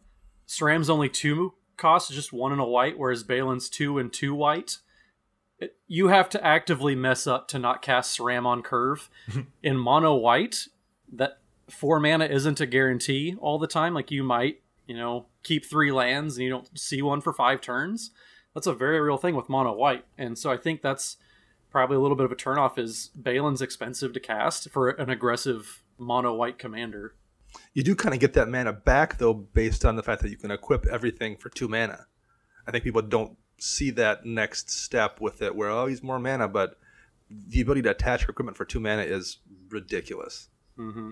[0.46, 4.78] SRAM's only two costs, just one and a white, whereas Balan's two and two white.
[5.86, 9.08] You have to actively mess up to not cast SRAM on curve.
[9.62, 10.66] in mono white,
[11.12, 11.38] that
[11.72, 13.94] four mana isn't a guarantee all the time.
[13.94, 17.60] Like you might, you know, keep three lands and you don't see one for five
[17.60, 18.10] turns.
[18.54, 20.04] That's a very real thing with mono white.
[20.18, 21.16] And so I think that's
[21.70, 25.82] probably a little bit of a turnoff is Balan's expensive to cast for an aggressive
[25.98, 27.14] mono white commander.
[27.74, 30.36] You do kind of get that mana back though, based on the fact that you
[30.36, 32.06] can equip everything for two mana.
[32.66, 36.48] I think people don't see that next step with it where oh he's more mana,
[36.48, 36.78] but
[37.30, 39.38] the ability to attach equipment for two mana is
[39.70, 40.48] ridiculous.
[40.78, 41.10] Mm-hmm.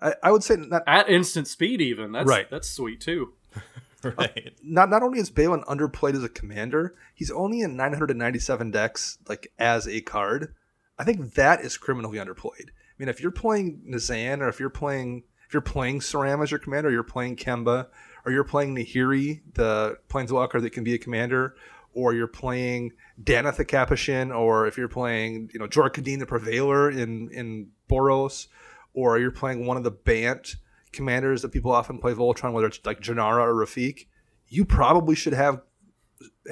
[0.00, 1.80] I, I would say not at instant speed.
[1.80, 2.50] Even that's Right.
[2.50, 3.32] That's sweet too.
[4.02, 4.52] right.
[4.62, 9.52] not not only is Balan underplayed as a commander, he's only in 997 decks like
[9.58, 10.54] as a card.
[10.98, 12.68] I think that is criminally underplayed.
[12.68, 16.50] I mean, if you're playing Nazan or if you're playing if you're playing Sram as
[16.50, 17.86] your commander, or you're playing Kemba,
[18.24, 21.54] or you're playing Nahiri, the planeswalker that can be a commander,
[21.94, 26.90] or you're playing Danitha Capashen, or if you're playing, you know, Jor Kadeen the Prevailer
[26.90, 28.48] in in Boros,
[28.96, 30.56] or you're playing one of the Bant
[30.92, 34.06] commanders that people often play Voltron, whether it's like Janara or Rafiq,
[34.48, 35.60] you probably should have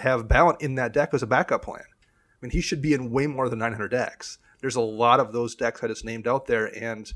[0.00, 1.82] have Balan in that deck as a backup plan.
[1.82, 4.38] I mean, he should be in way more than 900 decks.
[4.60, 7.12] There's a lot of those decks I just named out there, and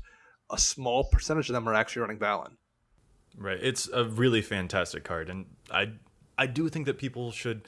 [0.49, 2.57] a small percentage of them are actually running Balan.
[3.37, 3.59] Right.
[3.61, 5.91] It's a really fantastic card, and I
[6.37, 7.67] I do think that people should.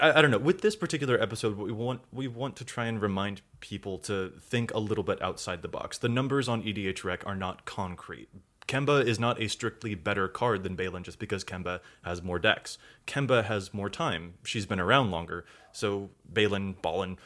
[0.00, 0.38] I, I don't know.
[0.38, 4.72] With this particular episode, we want we want to try and remind people to think
[4.74, 5.98] a little bit outside the box.
[5.98, 8.28] The numbers on EDH Rec are not concrete.
[8.68, 12.78] Kemba is not a strictly better card than Balan just because Kemba has more decks.
[13.04, 14.34] Kemba has more time.
[14.44, 15.44] She's been around longer.
[15.72, 17.18] So Balan, Balan,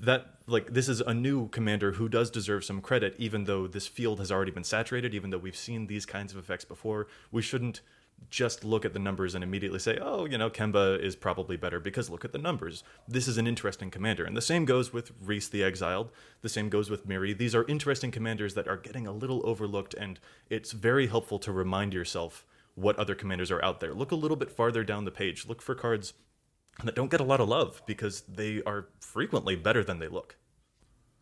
[0.00, 3.86] that like this is a new commander who does deserve some credit even though this
[3.86, 7.42] field has already been saturated even though we've seen these kinds of effects before we
[7.42, 7.80] shouldn't
[8.28, 11.78] just look at the numbers and immediately say oh you know kemba is probably better
[11.78, 15.12] because look at the numbers this is an interesting commander and the same goes with
[15.24, 16.10] rhys the exiled
[16.42, 19.94] the same goes with miri these are interesting commanders that are getting a little overlooked
[19.94, 20.18] and
[20.50, 24.36] it's very helpful to remind yourself what other commanders are out there look a little
[24.36, 26.14] bit farther down the page look for cards
[26.84, 30.36] that don't get a lot of love because they are frequently better than they look.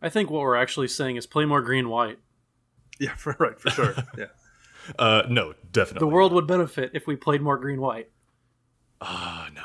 [0.01, 2.19] I think what we're actually saying is play more green white.
[2.99, 3.95] Yeah, for, right, for sure.
[4.17, 4.25] yeah.
[4.97, 6.07] Uh, no, definitely.
[6.07, 8.09] The world would benefit if we played more green white.
[9.01, 9.61] Ah, no.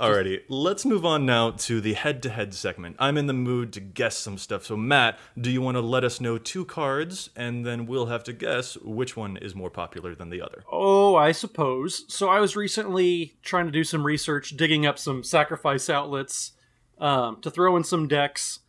[0.00, 2.96] Alrighty, let's move on now to the head to head segment.
[2.98, 4.64] I'm in the mood to guess some stuff.
[4.64, 8.24] So, Matt, do you want to let us know two cards and then we'll have
[8.24, 10.64] to guess which one is more popular than the other?
[10.72, 12.06] Oh, I suppose.
[12.08, 16.52] So I was recently trying to do some research, digging up some sacrifice outlets
[16.96, 18.60] um, to throw in some decks.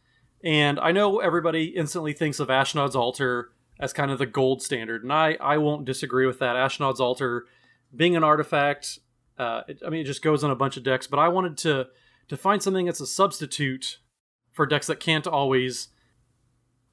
[0.43, 5.03] And I know everybody instantly thinks of Ashnod's Altar as kind of the gold standard,
[5.03, 6.55] and I, I won't disagree with that.
[6.55, 7.45] Ashnod's Altar
[7.93, 8.99] being an artifact,
[9.37, 11.57] uh, it, I mean, it just goes on a bunch of decks, but I wanted
[11.59, 11.87] to
[12.29, 13.97] to find something that's a substitute
[14.53, 15.89] for decks that can't always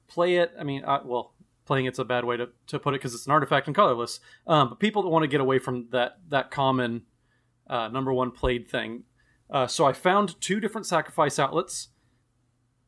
[0.07, 0.51] play it.
[0.59, 1.33] I mean, I, well,
[1.65, 4.19] playing it's a bad way to, to put it because it's an artifact and colorless.
[4.47, 7.03] Um, but people that want to get away from that that common
[7.69, 9.03] uh, number one played thing.
[9.49, 11.89] Uh, so I found two different sacrifice outlets.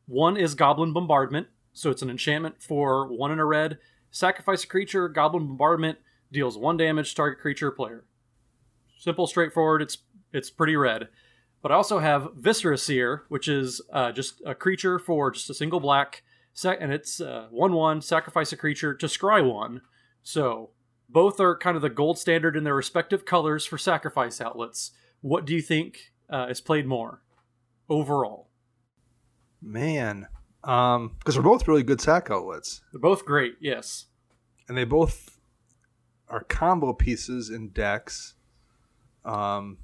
[0.08, 3.78] One is Goblin Bombardment, so it's an enchantment for one in a red.
[4.12, 5.10] Sacrifice a creature.
[5.10, 5.98] Goblin Bombardment
[6.32, 8.06] deals one damage target creature player.
[8.98, 9.82] Simple, straightforward.
[9.82, 9.98] It's
[10.32, 11.08] it's pretty red.
[11.62, 15.54] But I also have Viscera Seer, which is uh, just a creature for just a
[15.54, 16.24] single black,
[16.64, 18.02] and it's uh, one one.
[18.02, 19.82] Sacrifice a creature to scry one.
[20.24, 20.72] So
[21.10, 24.92] both are kind of the gold standard in their respective colors for sacrifice outlets.
[25.22, 27.22] What do you think uh, is played more
[27.90, 28.50] overall?
[29.62, 30.28] Man,
[30.64, 33.56] um, because they're both really good sack outlets, They're both great.
[33.60, 34.06] Yes.
[34.68, 35.40] and they both
[36.30, 38.36] are combo pieces in decks.
[39.26, 39.80] Um,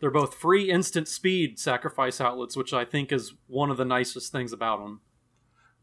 [0.00, 4.30] They're both free instant speed sacrifice outlets, which I think is one of the nicest
[4.32, 5.00] things about them.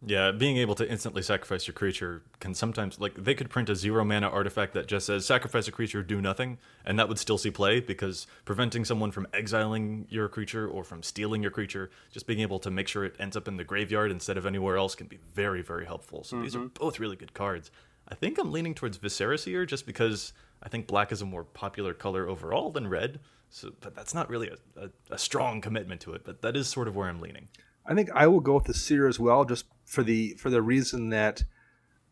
[0.04, 3.76] Yeah, being able to instantly sacrifice your creature can sometimes like they could print a
[3.76, 7.38] zero mana artifact that just says sacrifice a creature, do nothing, and that would still
[7.38, 12.26] see play because preventing someone from exiling your creature or from stealing your creature, just
[12.26, 14.96] being able to make sure it ends up in the graveyard instead of anywhere else
[14.96, 16.24] can be very, very helpful.
[16.24, 16.84] So these are mm-hmm.
[16.84, 17.70] both really good cards.
[18.08, 20.34] I think I'm leaning towards Viscera here just because
[20.64, 23.20] I think black is a more popular color overall than red.
[23.52, 26.68] So but that's not really a, a, a strong commitment to it, but that is
[26.68, 27.50] sort of where I'm leaning.
[27.86, 30.62] I think I will go with the seer as well, just for the for the
[30.62, 31.44] reason that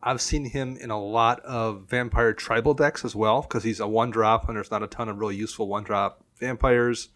[0.02, 3.86] I've seen him in a lot of vampire tribal decks as well, because he's a
[3.86, 7.10] one drop and there's not a ton of really useful one drop vampires,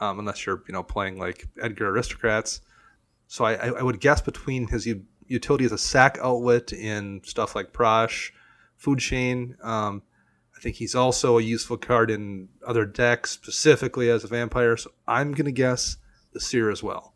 [0.00, 2.60] um, unless you're you know playing like Edgar aristocrats.
[3.28, 7.54] So I, I would guess between his u- utility as a sack outlet in stuff
[7.54, 8.30] like Prosh,
[8.76, 9.56] Food Chain.
[9.62, 10.02] Um,
[10.56, 14.76] I think he's also a useful card in other decks, specifically as a vampire.
[14.76, 15.96] So I'm gonna guess
[16.32, 17.11] the seer as well.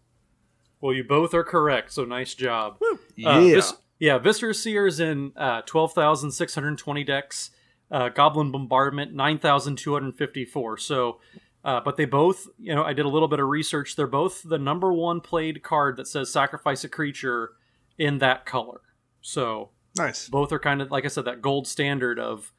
[0.81, 2.79] Well, you both are correct, so nice job.
[3.17, 3.31] Yeah.
[3.31, 7.51] Uh, Vis- yeah, Viscera Seer is in uh, 12,620 decks.
[7.91, 10.79] Uh, Goblin Bombardment, 9,254.
[10.79, 11.21] So,
[11.65, 13.97] uh, but they both, you know, I did a little bit of research.
[13.97, 17.53] They're both the number one played card that says sacrifice a creature
[17.97, 18.81] in that color.
[19.23, 20.29] So, nice.
[20.29, 22.53] both are kind of, like I said, that gold standard of,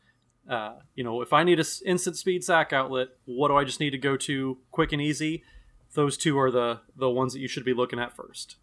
[0.49, 3.79] uh, you know, if I need an instant speed sack outlet, what do I just
[3.79, 5.43] need to go to quick and easy?
[5.93, 8.57] Those two are the the ones that you should be looking at first.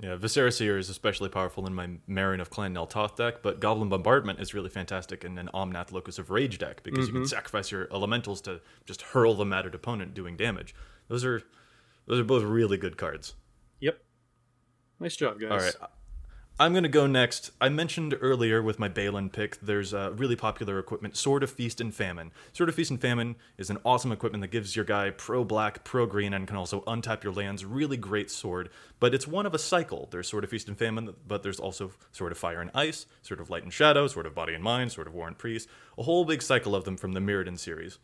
[0.00, 3.60] Yeah, Viscera Seer is especially powerful in my Meren of Clan Nel Toth deck, but
[3.60, 7.22] Goblin Bombardment is really fantastic in an Omnath Locus of Rage deck because you can
[7.22, 7.28] mhm.
[7.28, 10.74] sacrifice your elementals to just hurl them at an opponent doing damage.
[11.08, 11.42] Those are
[12.06, 13.34] those are both really good cards.
[13.80, 14.02] Yep.
[14.98, 15.50] Nice job, guys.
[15.50, 15.74] All right.
[16.60, 17.50] I'm going to go next.
[17.62, 21.80] I mentioned earlier with my Balan pick, there's a really popular equipment, Sword of Feast
[21.80, 22.30] and Famine.
[22.52, 25.82] Sword of Feast and Famine is an awesome equipment that gives your guy pro black,
[25.82, 27.64] pro green, and can also untap your lands.
[27.64, 28.68] Really great sword,
[29.00, 30.08] but it's one of a cycle.
[30.10, 33.40] There's Sword of Feast and Famine, but there's also Sword of Fire and Ice, Sword
[33.40, 36.02] of Light and Shadow, Sword of Body and Mind, Sword of War and Priest, a
[36.02, 37.98] whole big cycle of them from the Mirrodin series.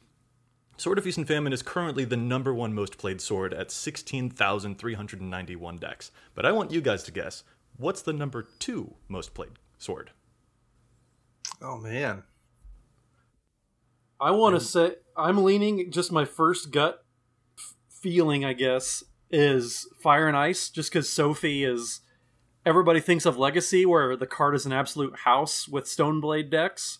[0.79, 5.77] Sword of Feast and Famine is currently the number one most played sword at 16,391
[5.77, 6.13] decks.
[6.37, 7.43] But I want you guys to guess
[7.79, 10.11] what's the number two most played sword?
[11.63, 12.25] Oh man.
[14.21, 17.05] I want to say I'm leaning just my first gut
[17.57, 22.01] f- feeling, I guess, is Fire and Ice, just because Sophie is.
[22.67, 26.99] Everybody thinks of Legacy, where the card is an absolute house with Stoneblade decks.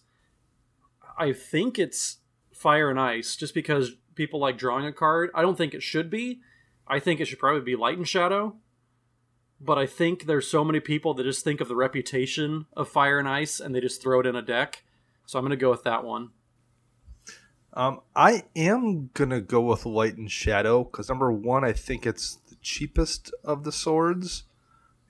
[1.19, 2.19] I think it's
[2.55, 5.31] Fire and Ice, just because people like drawing a card.
[5.35, 6.41] I don't think it should be.
[6.87, 8.57] I think it should probably be Light and Shadow.
[9.61, 13.19] But I think there's so many people that just think of the reputation of Fire
[13.19, 14.85] and Ice and they just throw it in a deck.
[15.27, 16.31] So I'm going to go with that one.
[17.75, 22.37] Um, I am gonna go with Light and Shadow because number one, I think it's
[22.49, 24.45] the cheapest of the swords.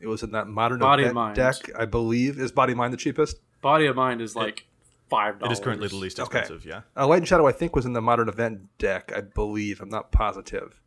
[0.01, 1.37] It was in that modern Body of event Mind.
[1.37, 2.39] deck, I believe.
[2.39, 3.39] Is Body of Mind the cheapest?
[3.63, 4.67] Body of Mind is like
[5.09, 5.59] five It dollars.
[5.59, 6.41] is currently the least Okay.
[6.41, 6.83] expensive, yeah.
[6.97, 9.13] Uh, Light and Shadow, I think, was in the modern event deck.
[9.17, 9.81] I believe.
[9.81, 10.81] I'm not positive.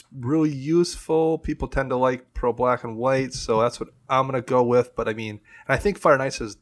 [0.00, 1.38] It's really useful.
[1.38, 4.96] People tend to like pro black and white, so that's what I'm gonna go with.
[4.96, 6.56] But I mean, and I think Fire and Ice is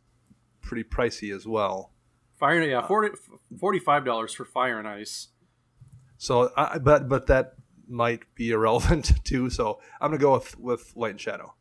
[0.61, 1.93] pretty pricey as well.
[2.39, 3.17] Fire, yeah, 40
[3.59, 5.29] 45 dollars for Fire and Ice.
[6.17, 7.55] So, I, but but that
[7.89, 9.51] might be irrelevant too.
[9.51, 11.55] So I'm gonna go with with Light and Shadow.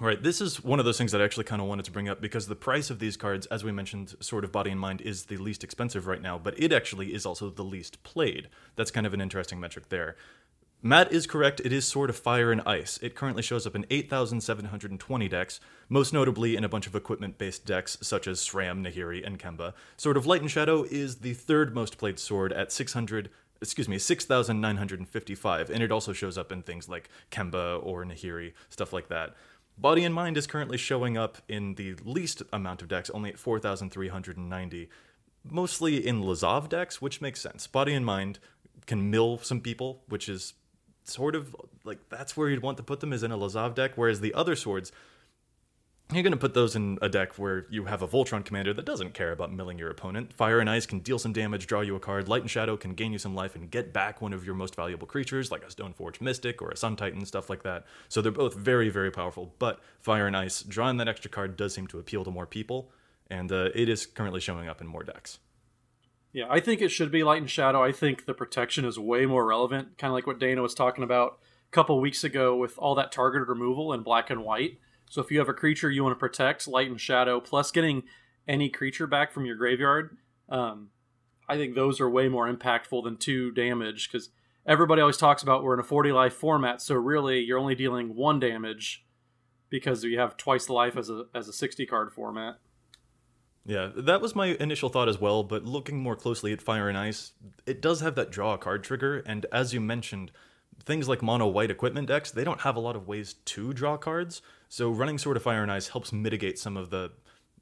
[0.00, 1.90] All right, this is one of those things that I actually kind of wanted to
[1.90, 4.80] bring up because the price of these cards, as we mentioned, Sword of Body and
[4.80, 8.48] Mind is the least expensive right now, but it actually is also the least played.
[8.76, 10.16] That's kind of an interesting metric there.
[10.82, 11.60] Matt is correct.
[11.62, 12.98] It is Sword of Fire and Ice.
[13.02, 17.66] It currently shows up in 8,720 decks, most notably in a bunch of equipment based
[17.66, 19.74] decks such as Sram, Nahiri, and Kemba.
[19.98, 23.28] Sword of Light and Shadow is the third most played sword at 600.
[23.60, 28.94] Excuse me, 6,955, and it also shows up in things like Kemba or Nahiri, stuff
[28.94, 29.34] like that.
[29.76, 33.38] Body and Mind is currently showing up in the least amount of decks, only at
[33.38, 34.88] 4,390,
[35.44, 37.66] mostly in Lazav decks, which makes sense.
[37.66, 38.38] Body and Mind
[38.86, 40.54] can mill some people, which is
[41.04, 43.92] sort of like that's where you'd want to put them is in a Lazav deck,
[43.96, 44.92] whereas the other swords,
[46.12, 48.84] you're going to put those in a deck where you have a Voltron commander that
[48.84, 50.32] doesn't care about milling your opponent.
[50.32, 52.28] Fire and Ice can deal some damage, draw you a card.
[52.28, 54.74] Light and Shadow can gain you some life and get back one of your most
[54.74, 57.84] valuable creatures, like a Stoneforge Mystic or a Sun Titan, stuff like that.
[58.08, 59.54] So they're both very, very powerful.
[59.58, 62.90] But Fire and Ice, drawing that extra card does seem to appeal to more people,
[63.28, 65.38] and uh, it is currently showing up in more decks.
[66.32, 67.82] Yeah, I think it should be Light and Shadow.
[67.82, 71.02] I think the protection is way more relevant, kind of like what Dana was talking
[71.02, 74.78] about a couple weeks ago with all that targeted removal in black and white.
[75.08, 78.04] So if you have a creature you want to protect, Light and Shadow, plus getting
[78.46, 80.16] any creature back from your graveyard,
[80.48, 80.90] um,
[81.48, 84.30] I think those are way more impactful than two damage because
[84.64, 88.14] everybody always talks about we're in a 40 life format, so really you're only dealing
[88.14, 89.04] one damage
[89.68, 92.58] because you have twice the life as a as a 60 card format.
[93.70, 96.98] Yeah, that was my initial thought as well, but looking more closely at Fire and
[96.98, 97.30] Ice,
[97.66, 100.32] it does have that draw card trigger, and as you mentioned,
[100.84, 103.96] things like mono white equipment decks, they don't have a lot of ways to draw
[103.96, 107.12] cards, so running Sword of Fire and Ice helps mitigate some of the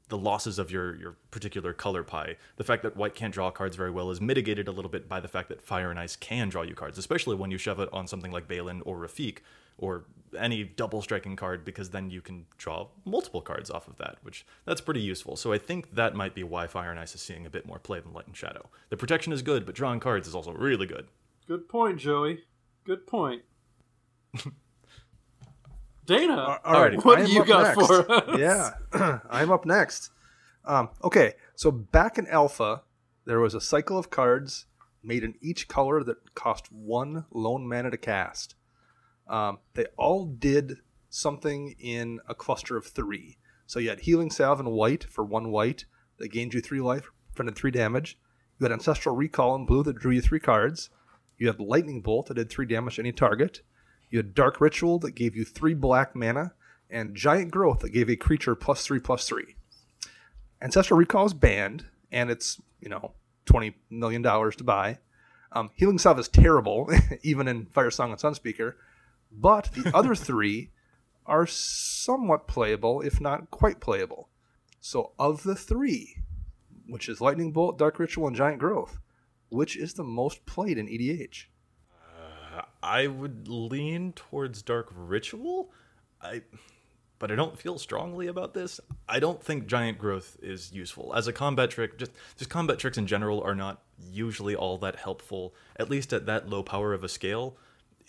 [0.07, 2.37] the losses of your your particular color pie.
[2.55, 5.19] The fact that white can't draw cards very well is mitigated a little bit by
[5.19, 7.89] the fact that Fire and Ice can draw you cards, especially when you shove it
[7.93, 9.41] on something like Balan or Rafiq,
[9.79, 10.05] or
[10.37, 14.45] any double striking card because then you can draw multiple cards off of that, which
[14.65, 15.35] that's pretty useful.
[15.35, 17.79] So I think that might be why Fire and Ice is seeing a bit more
[17.79, 18.69] play than Light and Shadow.
[18.89, 21.07] The protection is good, but drawing cards is also really good.
[21.47, 22.43] Good point, Joey.
[22.83, 23.41] Good point.
[26.05, 27.87] Dana, All right, what do you got next.
[27.87, 28.39] for us?
[28.39, 30.09] Yeah, I'm up next.
[30.65, 32.81] Um, okay, so back in Alpha,
[33.25, 34.65] there was a cycle of cards
[35.03, 38.55] made in each color that cost one lone mana to cast.
[39.29, 43.37] Um, they all did something in a cluster of three.
[43.65, 45.85] So you had Healing Salve and white for one white
[46.17, 48.17] that gained you three life, prevented three damage.
[48.59, 50.89] You had Ancestral Recall in blue that drew you three cards.
[51.37, 53.61] You had Lightning Bolt that did three damage to any target.
[54.09, 56.53] You had Dark Ritual that gave you three black mana,
[56.89, 59.55] and Giant Growth that gave a creature plus three plus three.
[60.61, 63.13] Ancestral Recall is banned, and it's you know
[63.45, 64.97] twenty million dollars to buy.
[65.51, 66.91] Um, Healing Salve is terrible,
[67.23, 68.73] even in Firesong and Sunspeaker.
[69.31, 70.71] But the other three
[71.25, 74.29] are somewhat playable, if not quite playable.
[74.81, 76.17] So of the three,
[76.87, 78.99] which is Lightning Bolt, Dark Ritual, and Giant Growth,
[79.49, 81.45] which is the most played in EDH?
[81.91, 85.71] Uh, I would lean towards Dark Ritual.
[86.21, 86.41] I
[87.19, 88.79] but I don't feel strongly about this.
[89.07, 91.99] I don't think giant growth is useful as a combat trick.
[91.99, 96.25] Just just combat tricks in general are not usually all that helpful, at least at
[96.25, 97.57] that low power of a scale.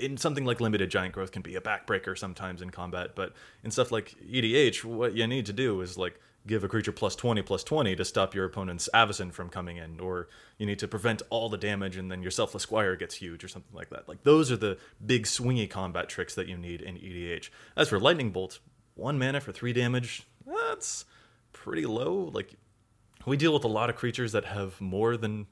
[0.01, 3.71] In something like limited giant growth can be a backbreaker sometimes in combat, but in
[3.71, 7.43] stuff like EDH, what you need to do is like give a creature plus 20
[7.43, 10.29] plus 20 to stop your opponent's Avacyn from coming in, or
[10.59, 13.49] you need to prevent all the damage and then your Selfless Squire gets huge or
[13.49, 14.09] something like that.
[14.09, 17.51] Like those are the big swingy combat tricks that you need in EDH.
[17.77, 18.59] As for Lightning Bolt,
[18.95, 21.05] one mana for three damage, that's
[21.53, 22.31] pretty low.
[22.33, 22.55] Like
[23.27, 25.47] we deal with a lot of creatures that have more than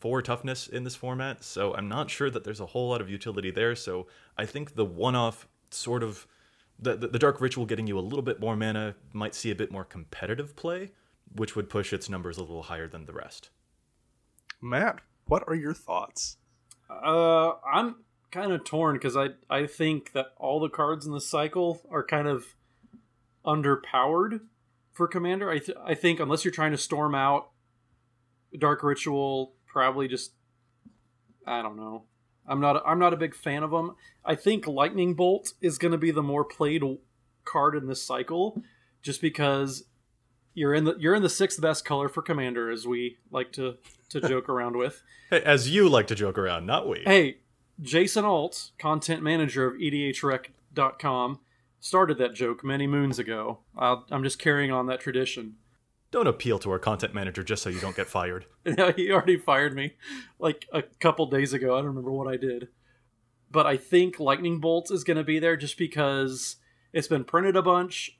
[0.00, 3.10] four toughness in this format, so I'm not sure that there's a whole lot of
[3.10, 3.76] utility there.
[3.76, 6.26] So I think the one-off sort of
[6.78, 9.54] the, the, the dark ritual getting you a little bit more mana might see a
[9.54, 10.92] bit more competitive play,
[11.34, 13.50] which would push its numbers a little higher than the rest.
[14.62, 16.38] Matt, what are your thoughts?
[16.88, 17.96] Uh, I'm
[18.30, 22.04] kind of torn because I I think that all the cards in the cycle are
[22.04, 22.54] kind of
[23.44, 24.40] underpowered
[24.92, 25.50] for commander.
[25.50, 27.50] I th- I think unless you're trying to storm out
[28.58, 30.32] Dark Ritual, probably just
[31.46, 32.04] I don't know.
[32.46, 33.94] I'm not I'm not a big fan of them.
[34.24, 36.82] I think Lightning Bolt is going to be the more played
[37.44, 38.62] card in this cycle,
[39.02, 39.84] just because
[40.54, 43.76] you're in the you're in the sixth best color for commander, as we like to
[44.10, 45.02] to joke around with.
[45.30, 47.02] Hey, as you like to joke around, not we.
[47.04, 47.38] Hey,
[47.80, 51.40] Jason Alt, content manager of EDHRec.com,
[51.78, 53.60] started that joke many moons ago.
[53.76, 55.54] I'll, I'm just carrying on that tradition.
[56.10, 58.46] Don't appeal to our content manager just so you don't get fired.
[58.64, 59.94] Yeah, he already fired me
[60.38, 61.74] like a couple days ago.
[61.74, 62.68] I don't remember what I did.
[63.50, 66.56] But I think Lightning Bolt is going to be there just because
[66.92, 68.18] it's been printed a bunch.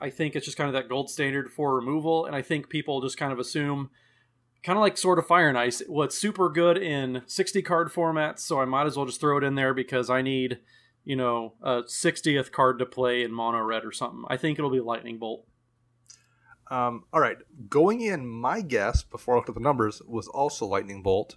[0.00, 2.26] I think it's just kind of that gold standard for removal.
[2.26, 3.90] And I think people just kind of assume,
[4.62, 8.40] kind of like Sword of Fire and Ice, what's super good in 60 card formats.
[8.40, 10.58] So I might as well just throw it in there because I need,
[11.04, 14.24] you know, a 60th card to play in mono red or something.
[14.28, 15.46] I think it'll be Lightning Bolt.
[16.68, 17.38] Um, all right,
[17.68, 21.36] going in, my guess before I looked at the numbers was also Lightning Bolt.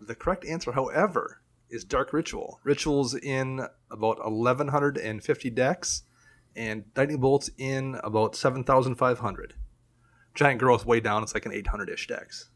[0.00, 2.60] The correct answer, however, is Dark Ritual.
[2.62, 6.02] Ritual's in about 1,150 decks,
[6.54, 9.54] and Lightning Bolt's in about 7,500.
[10.34, 12.50] Giant Growth way down, it's like an 800 ish decks.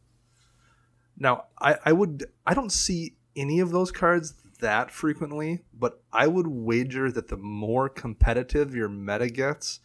[1.16, 6.26] Now, I, I would I don't see any of those cards that frequently, but I
[6.26, 9.80] would wager that the more competitive your meta gets,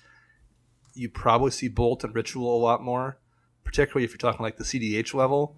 [0.95, 3.17] you probably see Bolt and Ritual a lot more,
[3.63, 5.57] particularly if you're talking like the CDH level.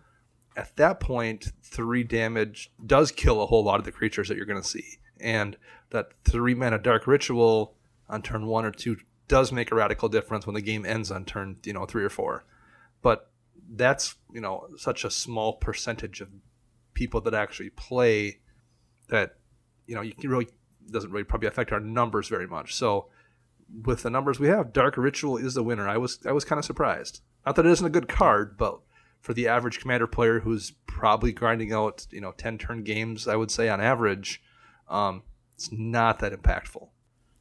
[0.56, 4.48] At that point, three damage does kill a whole lot of the creatures that you're
[4.48, 5.56] going to see, and
[5.92, 7.76] that three mana Dark Ritual
[8.10, 11.26] on turn one or two does make a radical difference when the game ends on
[11.26, 12.44] turn you know three or four.
[13.02, 13.30] But
[13.70, 16.30] that's you know such a small percentage of
[16.94, 18.40] people that actually play
[19.10, 19.36] that
[19.86, 20.48] you know you can really
[20.90, 22.74] doesn't really probably affect our numbers very much.
[22.74, 23.10] So
[23.84, 25.88] with the numbers we have, Dark Ritual is the winner.
[25.88, 27.22] I was I was kind of surprised.
[27.46, 28.80] Not that it isn't a good card, but
[29.22, 33.36] for the average commander player who's probably grinding out you know ten turn games, I
[33.36, 34.42] would say on average,
[34.88, 35.24] um,
[35.56, 36.90] it's not that impactful.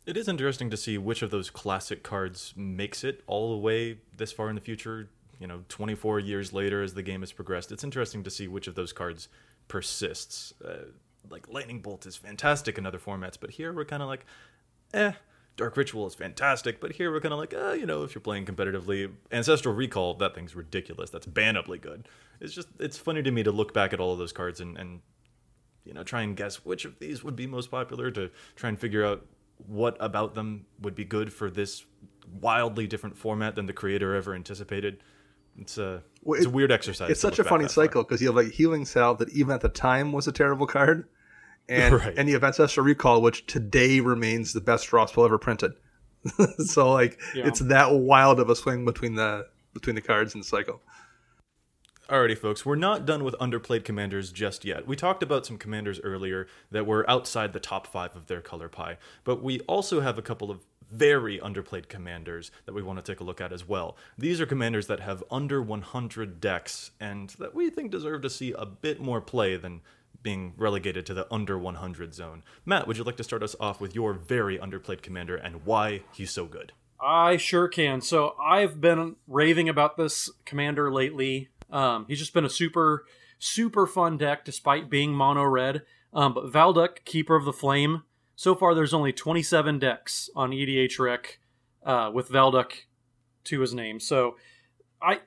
[0.06, 3.98] It is interesting to see which of those classic cards makes it all the way
[4.16, 5.10] this far in the future.
[5.40, 8.68] You know, 24 years later, as the game has progressed, it's interesting to see which
[8.68, 9.28] of those cards
[9.68, 10.54] persists.
[10.64, 10.86] Uh,
[11.28, 14.24] like Lightning Bolt is fantastic in other formats, but here we're kind of like,
[14.94, 15.12] eh.
[15.56, 18.22] Dark Ritual is fantastic, but here we're kind of like, uh, you know, if you're
[18.22, 21.10] playing competitively, Ancestral Recall, that thing's ridiculous.
[21.10, 22.08] That's bannably good.
[22.40, 24.76] It's just, it's funny to me to look back at all of those cards and,
[24.76, 25.00] and
[25.84, 28.78] you know, try and guess which of these would be most popular to try and
[28.78, 29.24] figure out
[29.66, 31.84] what about them would be good for this
[32.40, 35.02] wildly different format than the creator ever anticipated.
[35.58, 37.10] It's a Well, it's a weird exercise.
[37.10, 39.70] It's such a funny cycle because you have like Healing Salve that even at the
[39.70, 41.08] time was a terrible card,
[41.68, 42.14] and Right.
[42.16, 45.72] and you have Ancestral Recall, which today remains the best draw spell ever printed.
[46.58, 47.46] so like Yeah.
[47.46, 50.80] it's that wild of a swing between the between the cards and the cycle.
[52.08, 54.86] Alrighty, folks, we're not done with underplayed commanders just yet.
[54.86, 58.68] We talked about some commanders earlier that were outside the top five of their color
[58.68, 63.12] pie, but we also have a couple of very underplayed commanders that we want to
[63.12, 63.96] take a look at as well.
[64.16, 68.52] These are commanders that have under 100 decks and that we think deserve to see
[68.52, 69.80] a bit more play than
[70.26, 72.42] being relegated to the under 100 zone.
[72.64, 76.00] Matt, would you like to start us off with your very underplayed commander and why
[76.12, 76.72] he's so good?
[77.00, 78.00] I sure can.
[78.00, 81.50] So I've been raving about this commander lately.
[81.70, 83.04] Um, he's just been a super,
[83.38, 85.82] super fun deck despite being mono red.
[86.12, 88.02] Um, but Valduk, Keeper of the Flame.
[88.34, 91.38] So far, there's only 27 decks on EDH Rec
[91.84, 92.72] uh, with Valduk
[93.44, 94.00] to his name.
[94.00, 94.38] So
[95.00, 95.20] I,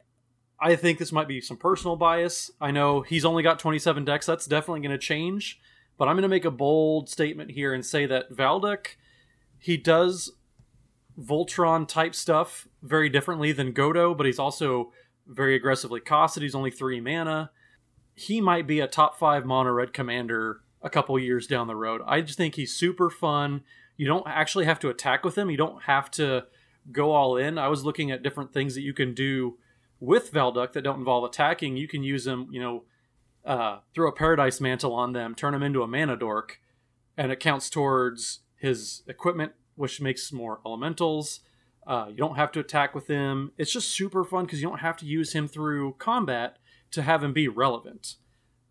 [0.61, 2.51] I think this might be some personal bias.
[2.59, 4.25] I know he's only got 27 decks.
[4.25, 5.59] That's definitely going to change.
[5.97, 8.87] But I'm going to make a bold statement here and say that Valduk,
[9.57, 10.31] he does
[11.19, 14.91] Voltron type stuff very differently than Godo, but he's also
[15.27, 16.41] very aggressively costed.
[16.41, 17.51] He's only three mana.
[18.15, 22.01] He might be a top five mono red commander a couple years down the road.
[22.05, 23.61] I just think he's super fun.
[23.97, 25.49] You don't actually have to attack with him.
[25.49, 26.45] You don't have to
[26.91, 27.57] go all in.
[27.57, 29.57] I was looking at different things that you can do
[29.99, 31.77] with Valduk that don't involve attacking.
[31.77, 32.83] You can use them, you know,
[33.45, 36.59] uh, throw a Paradise Mantle on them, turn them into a Mana Dork,
[37.17, 41.41] and it counts towards his equipment, which makes more elementals.
[41.87, 43.51] Uh, you don't have to attack with him.
[43.57, 46.57] It's just super fun because you don't have to use him through combat
[46.91, 48.15] to have him be relevant.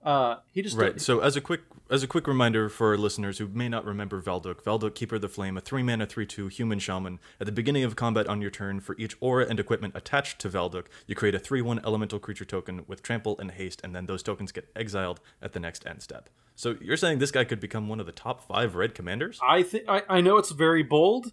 [0.05, 1.01] Uh, he just Right.
[1.01, 4.21] So as a quick as a quick reminder for our listeners who may not remember
[4.21, 7.19] Valduk, Valduk Keeper of the Flame, a three mana three two human shaman.
[7.41, 10.51] At the beginning of combat on your turn, for each aura and equipment attached to
[10.51, 14.07] Valduk, you create a three one elemental creature token with trample and haste, and then
[14.07, 16.29] those tokens get exiled at the next end step.
[16.55, 19.39] So you're saying this guy could become one of the top five red commanders?
[19.47, 21.33] I think I, I know it's very bold,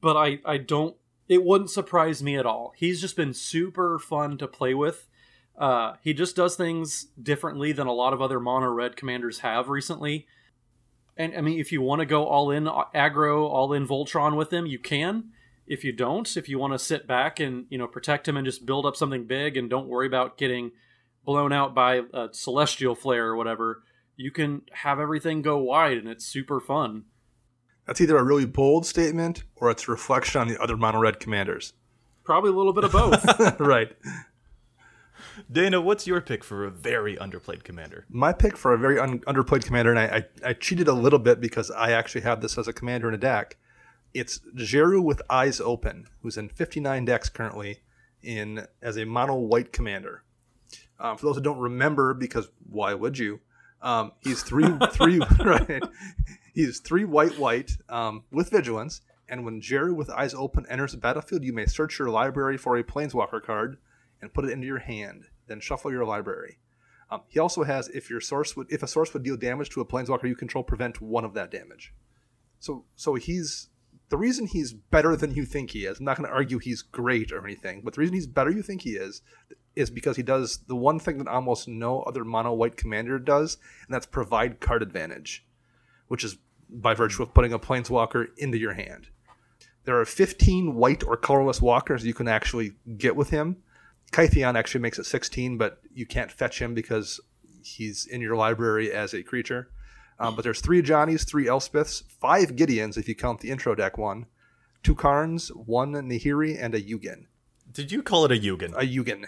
[0.00, 0.96] but I I don't.
[1.28, 2.72] It wouldn't surprise me at all.
[2.76, 5.08] He's just been super fun to play with.
[5.58, 9.68] Uh, he just does things differently than a lot of other mono red commanders have
[9.68, 10.26] recently.
[11.16, 14.52] And I mean, if you want to go all in aggro, all in Voltron with
[14.52, 15.30] him, you can.
[15.66, 18.46] If you don't, if you want to sit back and you know protect him and
[18.46, 20.70] just build up something big and don't worry about getting
[21.24, 23.82] blown out by a celestial flare or whatever,
[24.16, 27.04] you can have everything go wide and it's super fun.
[27.84, 31.20] That's either a really bold statement or it's a reflection on the other mono red
[31.20, 31.72] commanders.
[32.22, 33.24] Probably a little bit of both.
[33.60, 33.96] right.
[35.50, 38.04] Dana, what's your pick for a very underplayed commander?
[38.08, 41.18] My pick for a very un- underplayed commander, and I, I, I cheated a little
[41.18, 43.56] bit because I actually have this as a commander in a deck.
[44.14, 47.80] It's Djeru with Eyes Open, who's in 59 decks currently
[48.22, 50.22] in as a mono white commander.
[50.98, 53.40] Um, for those who don't remember, because why would you?
[53.80, 55.82] Um, he's three three right.
[56.52, 60.98] He's three white white um, with vigilance, and when Djeru with Eyes Open enters the
[60.98, 63.78] battlefield, you may search your library for a Planeswalker card
[64.20, 65.24] and put it into your hand.
[65.46, 66.58] Then shuffle your library.
[67.10, 69.80] Um, he also has if your source would if a source would deal damage to
[69.80, 71.94] a planeswalker you control, prevent one of that damage.
[72.60, 73.68] So so he's
[74.10, 75.98] the reason he's better than you think he is.
[75.98, 78.62] I'm not going to argue he's great or anything, but the reason he's better you
[78.62, 79.22] think he is
[79.76, 83.58] is because he does the one thing that almost no other mono white commander does,
[83.86, 85.46] and that's provide card advantage,
[86.08, 86.36] which is
[86.68, 89.08] by virtue of putting a planeswalker into your hand.
[89.84, 93.56] There are 15 white or colorless walkers you can actually get with him.
[94.12, 97.20] Kytheon actually makes it 16, but you can't fetch him because
[97.62, 99.70] he's in your library as a creature.
[100.18, 103.98] Um, but there's three Ajanis, three Elspeths, five Gideons if you count the intro deck
[103.98, 104.26] one,
[104.82, 107.26] two Karns, one Nahiri, and a Yugen.
[107.70, 108.72] Did you call it a Yugen?
[108.74, 109.26] A Yugen.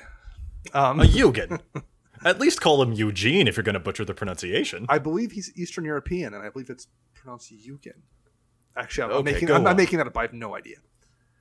[0.74, 1.60] Um, A Yugen.
[2.24, 4.84] At least call him Eugene if you're going to butcher the pronunciation.
[4.88, 8.00] I believe he's Eastern European, and I believe it's pronounced Yugen.
[8.76, 10.16] Actually, I'm, Okay, making, I'm not making that up.
[10.16, 10.76] I have no idea.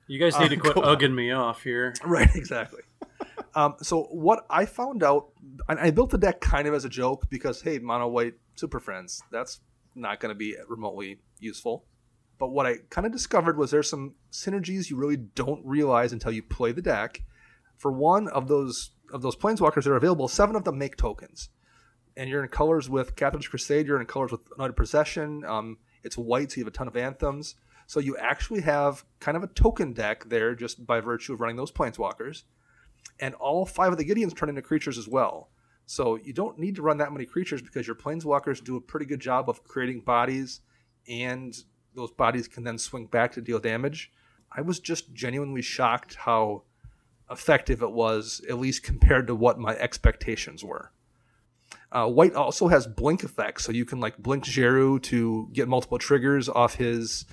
[0.06, 1.14] You guys need to Uh, quit go on.
[1.14, 1.94] me off here.
[2.04, 2.82] Right, exactly.
[3.54, 5.28] um, so what I found out,
[5.68, 8.80] and I built the deck kind of as a joke because hey, mono white super
[8.80, 9.60] friends, that's
[9.94, 11.84] not going to be remotely useful.
[12.38, 16.32] But what I kind of discovered was there's some synergies you really don't realize until
[16.32, 17.22] you play the deck.
[17.76, 21.50] For one of those of those planeswalkers that are available, seven of them make tokens.
[22.16, 25.44] And you're in colors with Cathars' Crusade, you're in colors with Anointed Procession.
[25.44, 27.56] Um, it's white, so you have a ton of anthems.
[27.86, 31.56] So you actually have kind of a token deck there just by virtue of running
[31.56, 32.44] those planeswalkers.
[33.18, 35.50] And all five of the Gideons turn into creatures as well.
[35.86, 39.06] So you don't need to run that many creatures because your planeswalkers do a pretty
[39.06, 40.60] good job of creating bodies,
[41.08, 41.56] and
[41.94, 44.12] those bodies can then swing back to deal damage.
[44.52, 46.62] I was just genuinely shocked how
[47.30, 50.92] effective it was, at least compared to what my expectations were.
[51.92, 55.98] Uh, White also has blink effects, so you can like blink Djeru to get multiple
[55.98, 57.26] triggers off his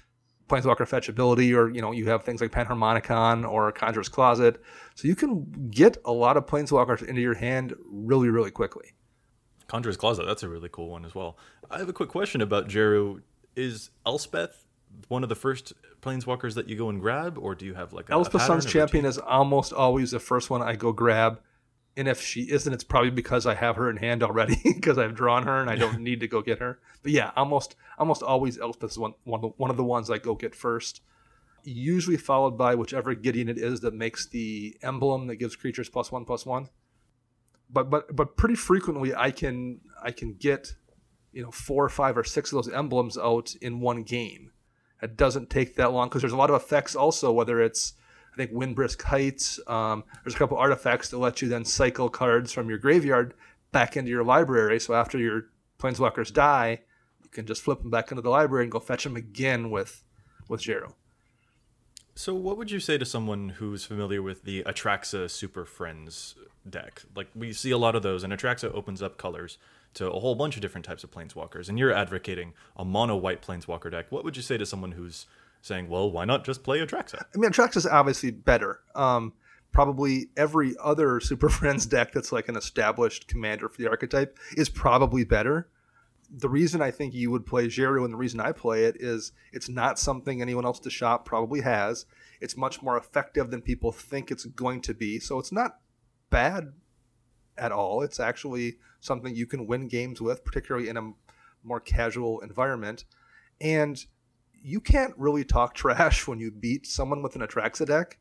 [0.48, 4.62] Planeswalker fetch ability, or you know you have things like Panharmonicon or Conjurer's Closet,
[4.95, 8.93] so you can get a lot of Planeswalkers into your hand really, really quickly.
[9.68, 11.38] Conjurer's Closet, that's a really cool one as well.
[11.70, 13.22] I have a quick question about Djeru.
[13.56, 14.68] Is Elspeth
[15.08, 18.10] one of the first planeswalkers that you go and grab, or do you have like
[18.10, 21.39] a, Elspeth a Sun's Champion is almost always the first one I go grab.
[21.98, 25.16] And if she isn't, it's probably because I have her in hand already because I've
[25.16, 26.80] drawn her and I don't need to go get her.
[27.02, 30.20] But yeah, almost almost always Elspeth's one one of the, one of the ones I
[30.20, 31.02] go get first.
[31.64, 36.12] Usually followed by whichever Gideon it is that makes the emblem that gives creatures plus
[36.12, 36.70] one plus one.
[37.68, 40.76] But but but pretty frequently I can I can get
[41.34, 44.52] you know four or five or six of those emblems out in one game.
[45.02, 47.93] It doesn't take that long because there's a lot of effects also, whether it's
[48.38, 49.60] I think Windbrisk Heights.
[49.66, 53.34] Um, there's a couple artifacts that let you then cycle cards from your graveyard
[53.72, 54.80] back into your library.
[54.80, 55.48] So after your
[55.80, 56.82] planeswalkers die,
[57.24, 60.04] you can just flip them back into the library and go fetch them again with
[60.48, 60.94] with Djeru.
[62.14, 66.36] So, what would you say to someone who's familiar with the Atraxa Super Friends
[66.68, 67.04] deck?
[67.16, 69.60] Like, we see a lot of those, and Atraxa opens up colors
[69.96, 73.44] to a whole bunch of different types of planeswalkers, and you're advocating a mono white
[73.44, 74.08] planeswalker deck.
[74.10, 75.28] What would you say to someone who's
[75.62, 77.24] saying, well, why not just play Atraxa?
[77.34, 78.80] I mean, Atraxa is obviously better.
[78.95, 79.34] Um,
[79.72, 84.70] probably every other Super Friends deck that's like an established commander for the archetype is
[84.70, 85.70] probably better.
[86.30, 89.32] The reason I think you would play Djeru and the reason I play it is
[89.53, 92.05] it's not something anyone else to shop probably has.
[92.41, 95.20] It's much more effective than people think it's going to be.
[95.20, 95.80] So it's not
[96.30, 96.74] bad
[97.58, 98.01] at all.
[98.01, 101.14] It's actually something you can win games with, particularly in a
[101.64, 103.05] more casual environment.
[103.62, 104.05] And
[104.64, 108.18] you can't really talk trash when you beat someone with an Atraxa deck.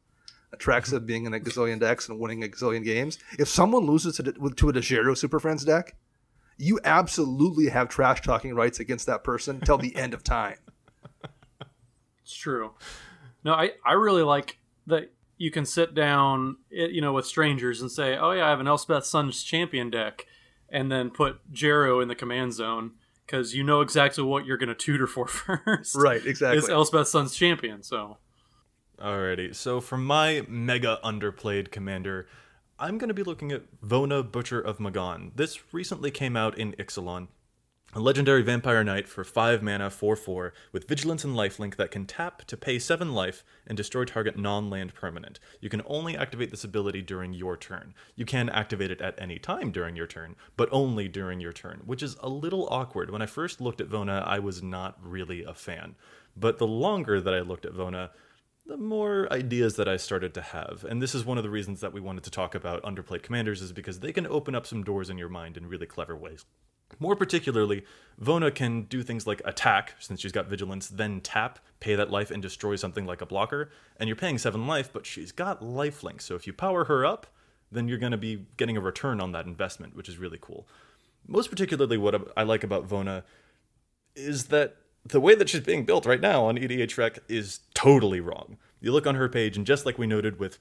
[0.55, 1.07] Atraxa mm-hmm.
[1.07, 3.19] being in a gazillion decks and winning a gazillion games.
[3.39, 5.97] If someone loses to, to a Djeru Super Friends deck,
[6.59, 10.59] you absolutely have trash talking rights against that person till the end of time.
[12.23, 12.73] It's true.
[13.45, 14.59] No, I, I really like
[14.89, 18.59] that you can sit down, you know, with strangers and say, "Oh yeah, I have
[18.59, 20.27] an Elspeth Sun's champion deck,"
[20.69, 22.95] and then put Djeru in the command zone
[23.27, 25.97] because you know exactly what you're going to tutor for first.
[25.97, 26.59] Right, exactly.
[26.59, 27.83] Is Elspeth Sun's champion.
[27.83, 28.19] So
[28.99, 32.27] Alrighty, so for my mega underplayed commander,
[32.79, 35.33] I'm going to be looking at Vona Butcher of Magan.
[35.35, 37.29] This recently came out in Ixalan.
[37.97, 42.05] A legendary vampire knight for 5 mana 4 4 with vigilance and lifelink that can
[42.05, 45.41] tap to pay 7 life and destroy target non land permanent.
[45.63, 47.95] You can only activate this ability during your turn.
[48.15, 51.85] You can activate it at any time during your turn, but only during your turn,
[51.87, 53.11] which is a little awkward.
[53.11, 55.97] When I first looked at Vona, I was not really a fan.
[56.37, 58.11] But the longer that I looked at Vona,
[58.67, 60.85] the more ideas that I started to have.
[60.87, 63.63] And this is one of the reasons that we wanted to talk about underplayed commanders
[63.63, 66.45] is because they can open up some doors in your mind in really clever ways.
[66.99, 67.85] More particularly,
[68.23, 72.31] Vona can do things like attack, since she's got vigilance, then tap, pay that life,
[72.31, 73.71] and destroy something like a blocker.
[73.99, 77.27] And you're paying 7 life, but she's got lifelink, so if you power her up,
[77.71, 80.67] then you're going to be getting a return on that investment, which is really cool.
[81.27, 83.25] Most particularly, what I like about Vona
[84.15, 88.21] is that the way that she's being built right now on EDH Rec is totally
[88.21, 88.57] wrong.
[88.81, 90.59] You look on her page, and just like we noted with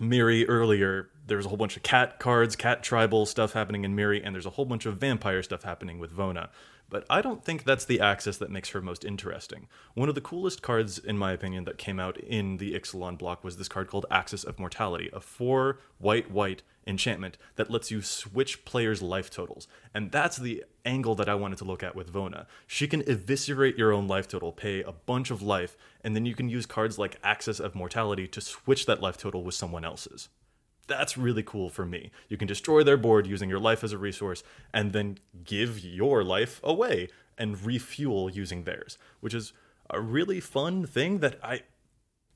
[0.00, 4.20] Mirri earlier, there's a whole bunch of cat cards, cat tribal stuff happening in Mirri,
[4.24, 6.48] and there's a whole bunch of vampire stuff happening with Vona.
[6.92, 9.66] But I don't think that's the axis that makes her most interesting.
[9.94, 13.42] One of the coolest cards, in my opinion, that came out in the Ixalan block
[13.42, 18.02] was this card called Axis of Mortality, a four white white enchantment that lets you
[18.02, 19.68] switch players' life totals.
[19.94, 22.44] And that's the angle that I wanted to look at with Vona.
[22.66, 26.34] She can eviscerate your own life total, pay a bunch of life, and then you
[26.34, 30.28] can use cards like Axis of Mortality to switch that life total with someone else's.
[30.92, 32.10] That's really cool for me.
[32.28, 36.22] You can destroy their board using your life as a resource and then give your
[36.22, 39.52] life away and refuel using theirs, which is
[39.90, 41.62] a really fun thing that I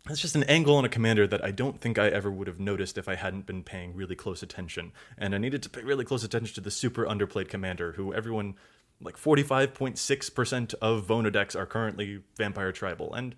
[0.06, 2.60] that's just an angle on a commander that I don't think I ever would have
[2.60, 4.92] noticed if I hadn't been paying really close attention.
[5.18, 8.54] And I needed to pay really close attention to the super underplayed commander who everyone
[9.00, 13.34] like 45.6% of Vona decks are currently Vampire Tribal, and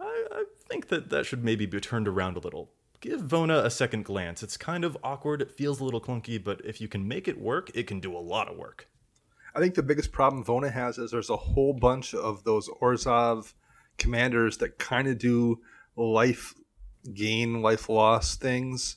[0.00, 2.70] I, I think that that should maybe be turned around a little.
[3.00, 4.42] Give Vona a second glance.
[4.42, 7.40] It's kind of awkward, it feels a little clunky, but if you can make it
[7.40, 8.88] work, it can do a lot of work.
[9.54, 13.54] I think the biggest problem Vona has is there's a whole bunch of those Orzhov
[13.98, 15.60] commanders that kind of do
[15.96, 16.54] life
[17.14, 18.96] gain, life loss things.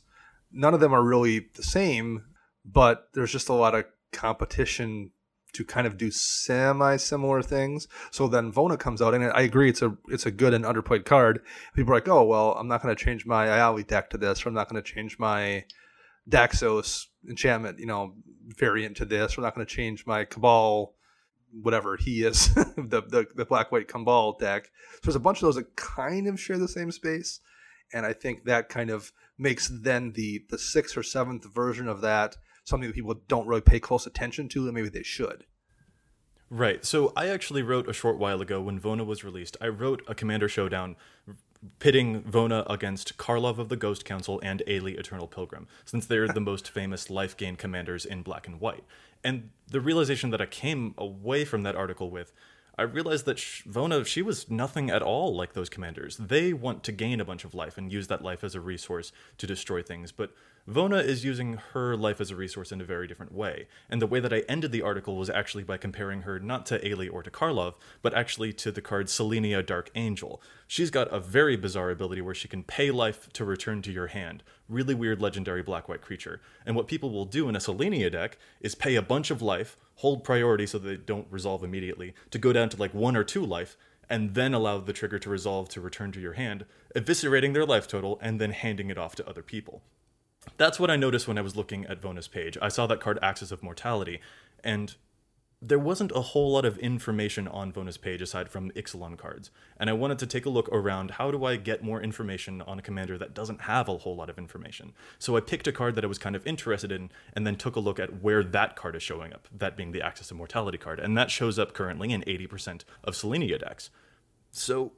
[0.51, 2.25] None of them are really the same,
[2.65, 5.11] but there's just a lot of competition
[5.53, 7.87] to kind of do semi similar things.
[8.11, 11.05] So then Vona comes out, and I agree it's a it's a good and underplayed
[11.05, 11.41] card.
[11.75, 14.45] People are like, oh well, I'm not going to change my Ayli deck to this,
[14.45, 15.65] or I'm not going to change my
[16.29, 18.13] Daxos enchantment, you know,
[18.57, 19.37] variant to this.
[19.37, 20.93] We're not going to change my Cabal,
[21.51, 24.65] whatever he is, the, the the black white Cabal deck.
[24.65, 27.39] So there's a bunch of those that kind of share the same space,
[27.93, 32.01] and I think that kind of makes then the the sixth or seventh version of
[32.01, 32.37] that
[32.69, 35.45] something that people don't really pay close attention to, and maybe they should.
[36.49, 36.83] Right.
[36.83, 39.55] So I actually wrote a short while ago when Vona was released.
[39.61, 40.95] I wrote a Commander Showdown
[41.79, 46.39] pitting Vona against Karlov of the Ghost Council and Ayli Eternal Pilgrim, since they're the
[46.39, 48.83] most famous life gain commanders in black and white.
[49.23, 52.31] And the realization that I came away from that article with,
[52.77, 56.15] I realized that Vona, she was nothing at all like those commanders.
[56.15, 59.11] They want to gain a bunch of life and use that life as a resource
[59.37, 60.31] to destroy things, but
[60.67, 63.67] Vona is using her life as a resource in a very different way.
[63.89, 66.79] And the way that I ended the article was actually by comparing her not to
[66.79, 70.41] Ayli or to Karlov, but actually to the card Selenia Dark Angel.
[70.67, 74.07] She's got a very bizarre ability where she can pay life to return to your
[74.07, 74.43] hand.
[74.67, 76.41] Really weird legendary black white creature.
[76.65, 79.77] And what people will do in a Selenia deck is pay a bunch of life,
[79.95, 83.45] hold priority so they don't resolve immediately, to go down to like one or two
[83.45, 83.75] life,
[84.09, 87.87] and then allow the trigger to resolve to return to your hand, eviscerating their life
[87.87, 89.81] total and then handing it off to other people.
[90.57, 92.57] That's what I noticed when I was looking at Vona's page.
[92.61, 94.19] I saw that card Axis of Mortality,
[94.63, 94.95] and
[95.61, 99.51] there wasn't a whole lot of information on Vona's page aside from Ixalan cards.
[99.77, 102.79] And I wanted to take a look around how do I get more information on
[102.79, 104.93] a commander that doesn't have a whole lot of information.
[105.17, 107.75] So I picked a card that I was kind of interested in and then took
[107.75, 110.77] a look at where that card is showing up, that being the Axis of Mortality
[110.77, 110.99] card.
[110.99, 113.89] And that shows up currently in 80% of Selenia decks.
[114.51, 114.93] So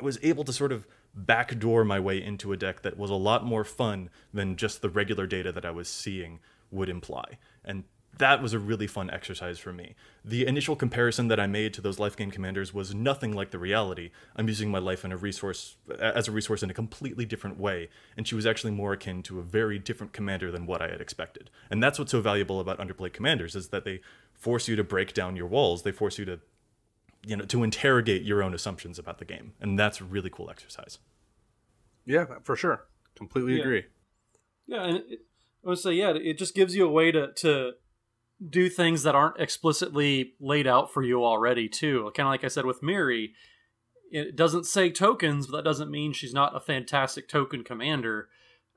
[0.00, 0.86] I was able to sort of
[1.16, 4.90] backdoor my way into a deck that was a lot more fun than just the
[4.90, 6.40] regular data that I was seeing
[6.70, 7.38] would imply.
[7.64, 7.84] And
[8.18, 9.94] that was a really fun exercise for me.
[10.24, 13.58] The initial comparison that I made to those life gain commanders was nothing like the
[13.58, 14.10] reality.
[14.34, 17.90] I'm using my life in a resource as a resource in a completely different way,
[18.16, 21.00] and she was actually more akin to a very different commander than what I had
[21.00, 21.50] expected.
[21.70, 24.00] And that's what's so valuable about underplayed commanders is that they
[24.32, 25.82] force you to break down your walls.
[25.82, 26.40] They force you to
[27.26, 30.48] you know to interrogate your own assumptions about the game and that's a really cool
[30.48, 30.98] exercise
[32.06, 32.84] yeah for sure
[33.16, 33.60] completely Yeah.
[33.60, 33.84] agree
[34.66, 35.20] Yeah, and it,
[35.64, 37.72] I would say, yeah, it just gives you a way to to
[38.48, 42.10] do things that aren't explicitly laid out for you already, too.
[42.14, 43.30] Kind of like I said with Mirri,
[44.10, 48.28] it doesn't say tokens, but that doesn't mean she's not a fantastic token commander.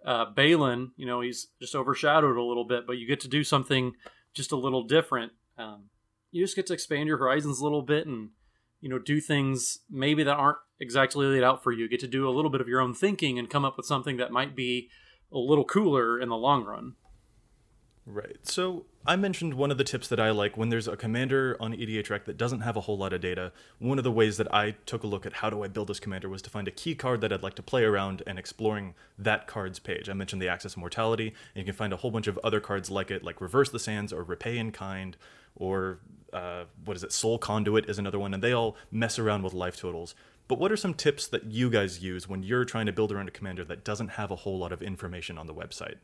[0.06, 3.44] Uh, Balan, you know, he's just overshadowed a little bit, but you get to do
[3.44, 3.94] something
[4.34, 5.34] just a little different.
[5.58, 5.90] Um,
[6.32, 8.30] you just get to expand your horizons a little bit and
[8.82, 11.88] you know do things maybe that aren't exactly laid out for you.
[11.88, 14.18] Get to do a little bit of your own thinking and come up with something
[14.18, 14.90] that might be
[15.32, 16.96] a little cooler in the long run.
[18.06, 18.38] Right.
[18.42, 21.74] So I mentioned one of the tips that I like when there's a commander on
[21.74, 23.52] EDH Rec that doesn't have a whole lot of data.
[23.78, 26.00] One of the ways that I took a look at how do I build this
[26.00, 28.96] commander was to find a key card that I'd like to play around and exploring
[29.20, 30.10] that card's page.
[30.10, 32.90] I mentioned the of Mortality, and you can find a whole bunch of other cards
[32.90, 35.16] like it, like Reverse the Sands or Repay in Kind,
[35.56, 36.00] or
[36.34, 39.54] uh, what is it, Soul Conduit is another one, and they all mess around with
[39.54, 40.16] life totals.
[40.48, 43.28] But what are some tips that you guys use when you're trying to build around
[43.28, 45.96] a commander that doesn't have a whole lot of information on the website?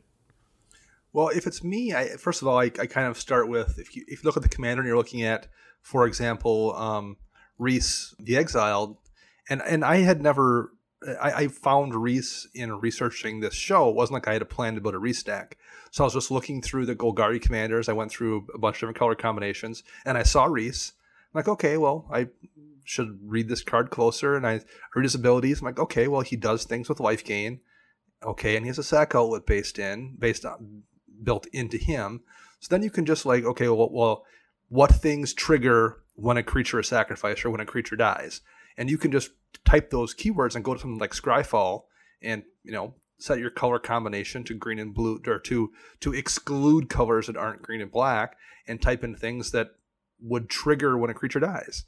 [1.12, 3.96] Well, if it's me, I, first of all, I, I kind of start with if
[3.96, 5.48] you if you look at the commander and you're looking at,
[5.80, 7.16] for example, um,
[7.58, 8.98] Rhys the Exiled,
[9.48, 10.72] and and I had never.
[11.20, 13.88] I, I found Rhys in researching this show.
[13.88, 15.56] It wasn't like I had a plan to build a Rhys deck.
[15.90, 17.88] So I was just looking through the Golgari commanders.
[17.88, 20.92] I went through a bunch of different color combinations, and I saw Rhys.
[21.32, 22.28] I'm like, okay, well, I
[22.84, 24.36] should read this card closer.
[24.36, 24.60] And I
[24.94, 25.60] read his abilities.
[25.60, 27.60] I'm like, okay, well, he does things with life gain.
[28.22, 30.82] Okay, and he has a sack outlet based in, based on
[31.22, 32.22] built into him.
[32.60, 34.24] So then you can just like, okay, well, well,
[34.68, 38.40] what things trigger when a creature is sacrificed or when a creature dies?
[38.76, 39.30] And you can just
[39.64, 41.84] type those keywords and go to something like Scryfall
[42.22, 46.88] and, you know, set your color combination to green and blue or to to exclude
[46.88, 48.36] colors that aren't green and black
[48.68, 49.70] and type in things that
[50.20, 51.84] would trigger when a creature dies.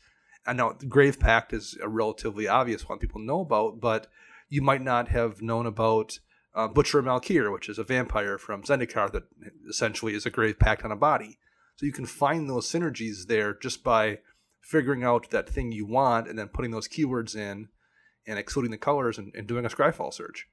[0.47, 4.07] I know Grave Pact is a relatively obvious one people know about, but
[4.49, 6.21] you might not have known about
[6.55, 9.25] uh, Butcher Malakir, which is a vampire from Zendikar that
[9.69, 11.39] essentially is a grave pact on a body.
[11.77, 14.19] So you can find those synergies there just by
[14.61, 17.69] figuring out that thing you want and then putting those keywords in
[18.27, 20.47] and excluding the colors and, and doing a scryfall search.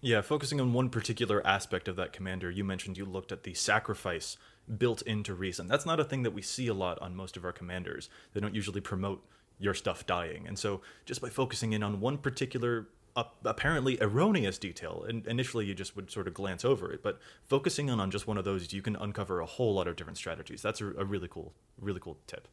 [0.00, 3.54] Yeah, focusing on one particular aspect of that commander, you mentioned you looked at the
[3.54, 4.36] sacrifice
[4.76, 5.66] built into Reason.
[5.66, 8.08] That's not a thing that we see a lot on most of our commanders.
[8.32, 9.26] They don't usually promote
[9.58, 10.46] your stuff dying.
[10.46, 15.66] And so just by focusing in on one particular uh, apparently erroneous detail, and initially
[15.66, 18.44] you just would sort of glance over it, but focusing in on just one of
[18.44, 20.62] those, you can uncover a whole lot of different strategies.
[20.62, 22.46] That's a, a really cool, really cool tip.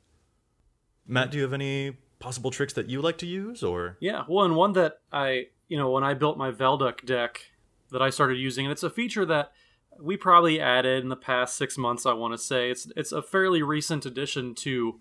[1.07, 3.97] Matt, do you have any possible tricks that you like to use or?
[3.99, 7.51] Yeah well and one that i you know when i built my Valduk deck
[7.91, 9.51] that i started using and it's a feature that
[9.99, 12.71] we probably added in the past six months i want to say.
[12.71, 14.99] It's it's a fairly recent addition to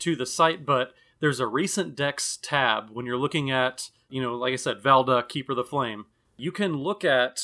[0.00, 4.36] to the site but there's a recent decks tab when you're looking at you know
[4.36, 6.06] like i said Valduk keeper of the flame.
[6.36, 7.40] You can look at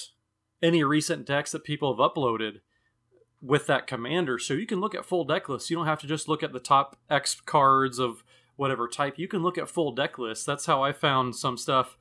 [0.62, 2.60] any recent decks that people have uploaded
[3.44, 6.06] with that commander so you can look at full deck lists you don't have to
[6.06, 8.24] just look at the top x cards of
[8.56, 10.44] whatever type, you can look at full deck lists.
[10.44, 11.96] That's how I found some stuff.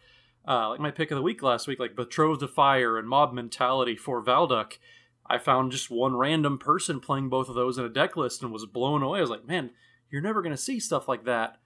[0.47, 3.33] Uh, like my pick of the week last week, like Betrothed of Fire and Mob
[3.33, 4.77] Mentality for Valduk.
[5.25, 8.51] I found just one random person playing both of those in a deck list and
[8.51, 9.19] was blown away.
[9.19, 9.71] I was like, man,
[10.11, 11.59] you're never going to see stuff like that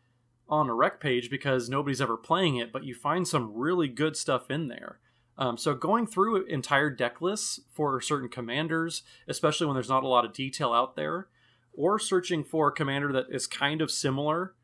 [0.48, 4.16] on a rec page because nobody's ever playing it, but you find some really good
[4.16, 5.00] stuff in there.
[5.38, 10.08] Um, so going through entire deck lists for certain commanders, especially when there's not a
[10.08, 11.28] lot of detail out there,
[11.74, 14.56] or searching for a commander that is kind of similar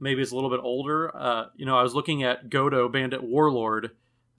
[0.00, 1.14] maybe is a little bit older.
[1.14, 3.90] Uh, you know, I was looking at Godo, Bandit, Warlord.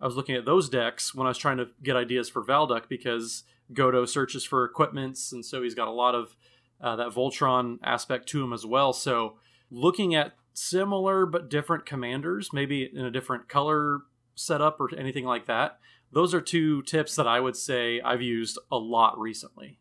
[0.02, 2.90] I was looking at those decks when I was trying to get ideas for Valduk
[2.90, 6.36] because Godo searches for equipments, and so he's got a lot of
[6.82, 8.92] uh, that Voltron aspect to him as well.
[8.92, 9.36] So,
[9.70, 14.00] looking at similar but different commanders, maybe in a different color
[14.36, 15.80] setup or anything like that,
[16.12, 19.78] those are two tips that I would say I've used a lot recently.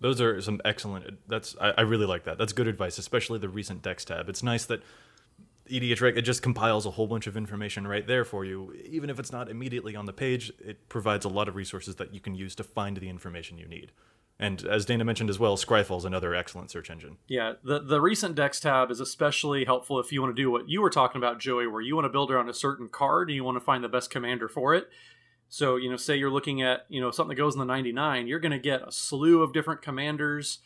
[0.00, 1.18] Those are some excellent.
[1.28, 2.38] That's I, I really like that.
[2.38, 4.28] That's good advice, especially the recent decks tab.
[4.28, 4.82] It's nice that
[5.70, 8.74] EDH it just compiles a whole bunch of information right there for you.
[8.84, 12.14] Even if it's not immediately on the page, it provides a lot of resources that
[12.14, 13.90] you can use to find the information you need.
[14.38, 17.16] And as Dana mentioned as well, Scryfall is another excellent search engine.
[17.26, 20.68] Yeah, the the recent Decks tab is especially helpful if you want to do what
[20.68, 23.36] you were talking about, Joey, where you want to build around a certain card and
[23.36, 24.88] you want to find the best commander for it.
[25.48, 28.26] So, you know, say you're looking at, you know, something that goes in the 99,
[28.26, 30.58] you're going to get a slew of different commanders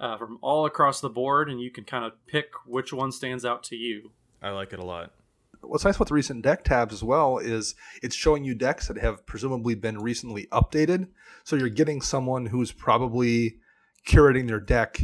[0.00, 3.44] uh, from all across the board, and you can kind of pick which one stands
[3.44, 4.12] out to you.
[4.40, 5.12] I like it a lot.
[5.60, 8.98] What's nice about the recent deck tabs as well is it's showing you decks that
[8.98, 11.08] have presumably been recently updated.
[11.44, 13.58] So you're getting someone who's probably
[14.06, 15.00] curating their deck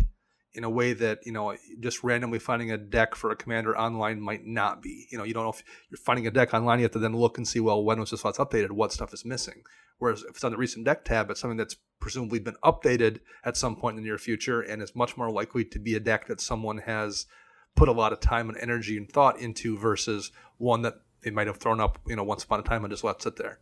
[0.55, 4.21] in a way that you know just randomly finding a deck for a commander online
[4.21, 5.07] might not be.
[5.11, 6.79] You know, you don't know if you're finding a deck online.
[6.79, 9.13] You have to then look and see well when was this last updated, what stuff
[9.13, 9.63] is missing.
[9.99, 13.57] Whereas if it's on the recent deck tab, it's something that's presumably been updated at
[13.57, 16.27] some point in the near future and is much more likely to be a deck
[16.27, 17.27] that someone has
[17.75, 21.47] put a lot of time and energy and thought into versus one that they might
[21.47, 23.59] have thrown up, you know, once upon a time and just let sit there.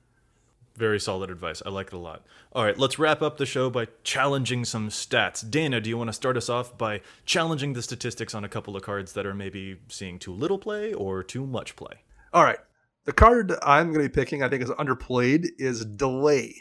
[0.77, 1.63] Very solid advice.
[1.65, 2.25] I like it a lot.
[2.53, 5.49] All right, let's wrap up the show by challenging some stats.
[5.49, 8.75] Dana, do you want to start us off by challenging the statistics on a couple
[8.75, 12.03] of cards that are maybe seeing too little play or too much play?
[12.33, 12.59] All right.
[13.05, 16.55] The card I'm going to be picking, I think is underplayed, is Delay.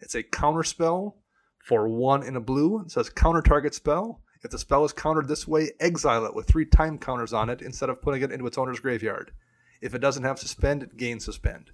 [0.00, 1.16] It's a counter spell
[1.58, 2.80] for one in a blue.
[2.80, 4.20] It says counter target spell.
[4.44, 7.62] If the spell is countered this way, exile it with three time counters on it
[7.62, 9.32] instead of putting it into its owner's graveyard.
[9.80, 11.70] If it doesn't have suspend, it gains suspend.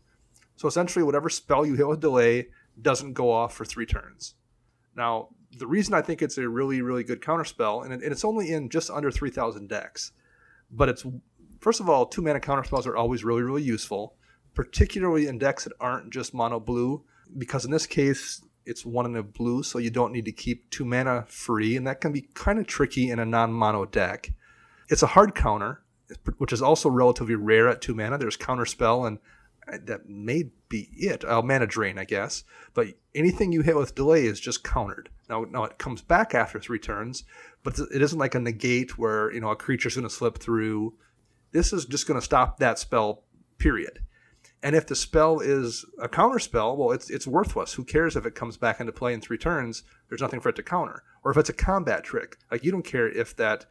[0.54, 2.48] So essentially, whatever spell you hit with delay
[2.80, 4.34] doesn't go off for three turns.
[4.96, 8.52] Now, the reason I think it's a really, really good counterspell, and, and it's only
[8.52, 10.12] in just under 3,000 decks,
[10.70, 11.04] but it's,
[11.60, 14.14] first of all, two mana counterspells are always really, really useful,
[14.54, 17.02] particularly in decks that aren't just mono blue,
[17.36, 20.70] because in this case, it's one in a blue, so you don't need to keep
[20.70, 24.32] two mana free, and that can be kind of tricky in a non mono deck.
[24.88, 25.82] It's a hard counter,
[26.38, 28.18] which is also relatively rare at two mana.
[28.18, 29.18] There's counter spell, and
[29.72, 31.24] uh, that may be it.
[31.24, 32.44] Uh, mana drain, I guess.
[32.74, 35.08] But anything you hit with delay is just countered.
[35.28, 37.24] Now, now it comes back after three turns,
[37.62, 40.94] but it isn't like a negate where you know a creature's going to slip through.
[41.52, 43.24] This is just going to stop that spell.
[43.58, 44.00] Period.
[44.62, 47.72] And if the spell is a counter spell, well, it's it's worthless.
[47.74, 49.84] Who cares if it comes back into play in three turns?
[50.08, 51.02] There's nothing for it to counter.
[51.24, 53.66] Or if it's a combat trick, like you don't care if that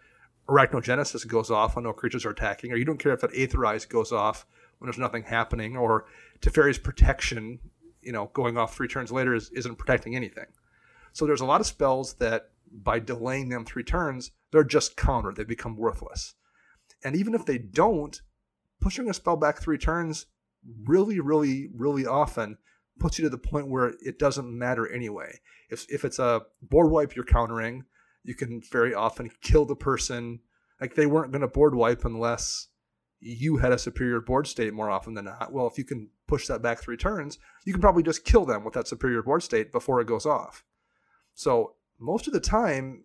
[0.48, 3.88] Arachnogenesis goes off when no creatures are attacking, or you don't care if that Aetherize
[3.88, 4.48] goes off
[4.80, 6.06] when there's nothing happening, or
[6.42, 7.60] Teferi's protection,
[8.02, 10.46] you know, going off three turns later is, isn't protecting anything.
[11.14, 15.36] So there's a lot of spells that by delaying them three turns, they're just countered.
[15.36, 16.34] They become worthless.
[17.04, 18.20] And even if they don't,
[18.82, 20.28] pushing a spell back three turns
[20.86, 22.58] really, really, really often
[23.00, 25.40] puts you to the point where it doesn't matter anyway.
[25.70, 27.86] If, if it's a board wipe you're countering,
[28.24, 30.40] you can very often kill the person.
[30.82, 32.68] Like they weren't going to board wipe unless
[33.22, 35.52] you had a superior board state more often than not.
[35.52, 38.64] Well, if you can push that back three turns, you can probably just kill them
[38.64, 40.64] with that superior board state before it goes off.
[41.34, 43.04] So most of the time,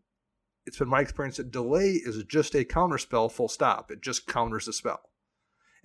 [0.67, 3.91] it's been my experience that delay is just a counter spell full stop.
[3.91, 5.01] It just counters the spell.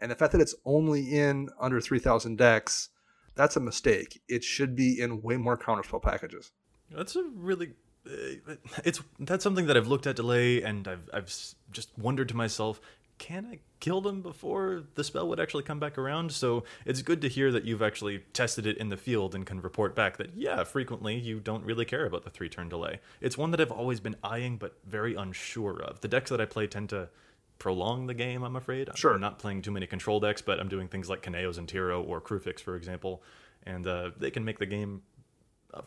[0.02, 2.89] And the fact that it's only in under 3000 decks,
[3.36, 4.22] that's a mistake.
[4.28, 6.52] It should be in way more counterspell packages.
[6.91, 7.74] That's a really
[8.06, 11.34] uh, it's that's something that I've looked at delay and I've I've
[11.72, 12.82] just wondered to myself,
[13.20, 16.32] can I kill them before the spell would actually come back around?
[16.32, 19.62] So it's good to hear that you've actually tested it in the field and can
[19.62, 23.00] report back that yeah, frequently you don't really care about the three turn delay.
[23.22, 26.02] It's one that I've always been eyeing but very unsure of.
[26.02, 27.10] The decks that I play tend to
[27.60, 28.89] prolong the game, I'm afraid.
[28.95, 29.14] Sure.
[29.14, 32.01] I'm not playing too many control decks, but I'm doing things like Kynaios and Tiro
[32.01, 33.22] or Kruphix, for example,
[33.64, 35.03] and uh, they can make the game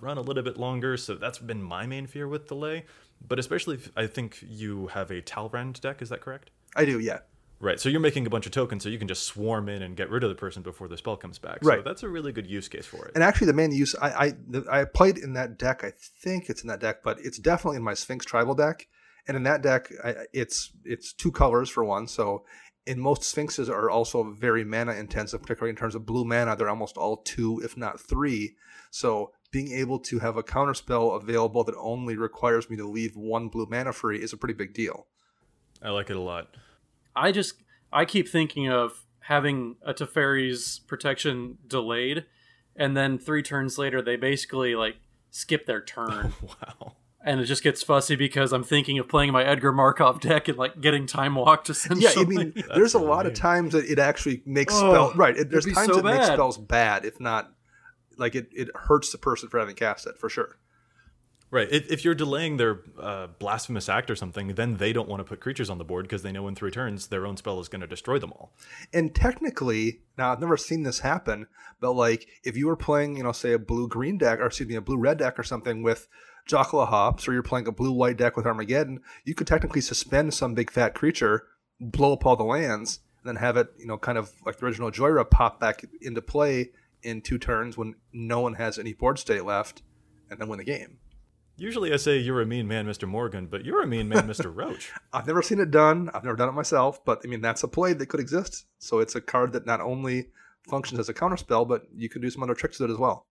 [0.00, 0.96] run a little bit longer.
[0.96, 2.84] So that's been my main fear with delay.
[3.26, 6.02] But especially, if I think you have a Talrand deck.
[6.02, 6.50] Is that correct?
[6.76, 7.20] I do, yeah.
[7.60, 7.78] Right.
[7.78, 10.10] So you're making a bunch of tokens, so you can just swarm in and get
[10.10, 11.60] rid of the person before the spell comes back.
[11.62, 11.78] Right.
[11.78, 13.12] So that's a really good use case for it.
[13.14, 15.84] And actually, the main use I I, the, I played in that deck.
[15.84, 18.88] I think it's in that deck, but it's definitely in my Sphinx tribal deck.
[19.28, 19.92] And in that deck,
[20.32, 22.06] it's it's two colors for one.
[22.08, 22.44] So
[22.86, 26.56] in most Sphinxes are also very mana intensive, particularly in terms of blue mana.
[26.56, 28.56] They're almost all two, if not three.
[28.90, 33.48] So being able to have a counterspell available that only requires me to leave one
[33.48, 35.06] blue mana free is a pretty big deal.
[35.80, 36.56] I like it a lot.
[37.14, 37.54] I just
[37.92, 42.24] I keep thinking of having a Teferi's protection delayed,
[42.74, 44.96] and then three turns later they basically like
[45.30, 46.32] skip their turn.
[46.42, 46.96] wow.
[47.24, 50.58] And it just gets fussy because I'm thinking of playing my Edgar Markov deck and
[50.58, 52.12] like getting time walked essentially.
[52.12, 55.36] Yeah, I mean, there's a lot of times that it actually makes Oh, spell right.
[55.36, 57.52] It, there's times so it makes spells bad, if not
[58.18, 60.58] like it, it hurts the person for having cast it for sure.
[61.52, 61.68] Right.
[61.70, 65.24] If, if you're delaying their uh, blasphemous act or something, then they don't want to
[65.24, 67.68] put creatures on the board because they know in three turns their own spell is
[67.68, 68.54] going to destroy them all.
[68.92, 71.46] And technically, now I've never seen this happen,
[71.78, 74.68] but like if you were playing, you know, say a blue green deck, or excuse
[74.68, 76.08] me, a blue red deck or something with
[76.48, 80.54] Jokulhaups, or you're playing a blue white deck with Armageddon, you could technically suspend some
[80.54, 81.46] big fat creature,
[81.80, 84.66] blow up all the lands, and then have it, you know, kind of like the
[84.66, 86.70] original Jhoira pop back into play
[87.02, 89.82] in two turns when no one has any board state left,
[90.30, 90.98] and then win the game.
[91.56, 93.06] Usually I say you're a mean man, Mr.
[93.06, 94.52] Morgan, but you're a mean man, Mr.
[94.54, 94.90] Roach.
[95.12, 96.10] I've never seen it done.
[96.14, 98.64] I've never done it myself, but I mean that's a play that could exist.
[98.78, 100.28] So it's a card that not only
[100.68, 103.26] functions as a counterspell, but you can do some other tricks with it as well.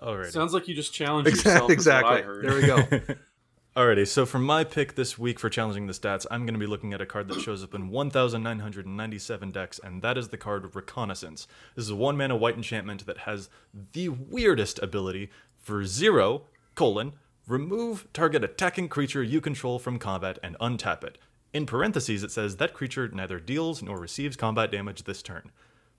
[0.00, 0.32] Alright.
[0.32, 1.70] Sounds like you just challenged yourself.
[1.70, 2.20] Exactly.
[2.20, 2.44] Is what I heard.
[2.44, 3.14] There we go.
[3.76, 6.66] Alrighty, so for my pick this week for challenging the stats, I'm going to be
[6.66, 10.74] looking at a card that shows up in 1,997 decks, and that is the card
[10.74, 11.46] Reconnaissance.
[11.74, 13.48] This is a one mana white enchantment that has
[13.92, 16.42] the weirdest ability for zero,
[16.74, 17.14] colon,
[17.46, 21.16] remove target attacking creature you control from combat and untap it.
[21.54, 25.50] In parentheses, it says that creature neither deals nor receives combat damage this turn.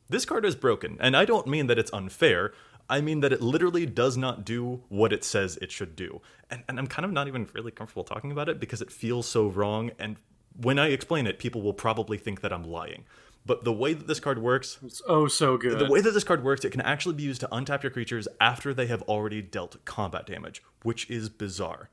[0.09, 2.53] This card is broken, and I don't mean that it's unfair.
[2.89, 6.21] I mean that it literally does not do what it says it should do.
[6.49, 9.27] And, and I'm kind of not even really comfortable talking about it because it feels
[9.27, 9.91] so wrong.
[9.97, 10.17] And
[10.55, 13.05] when I explain it, people will probably think that I'm lying.
[13.45, 15.77] But the way that this card works, It's oh so good.
[15.79, 18.27] the way that this card works, it can actually be used to untap your creatures
[18.39, 21.89] after they have already dealt combat damage, which is bizarre.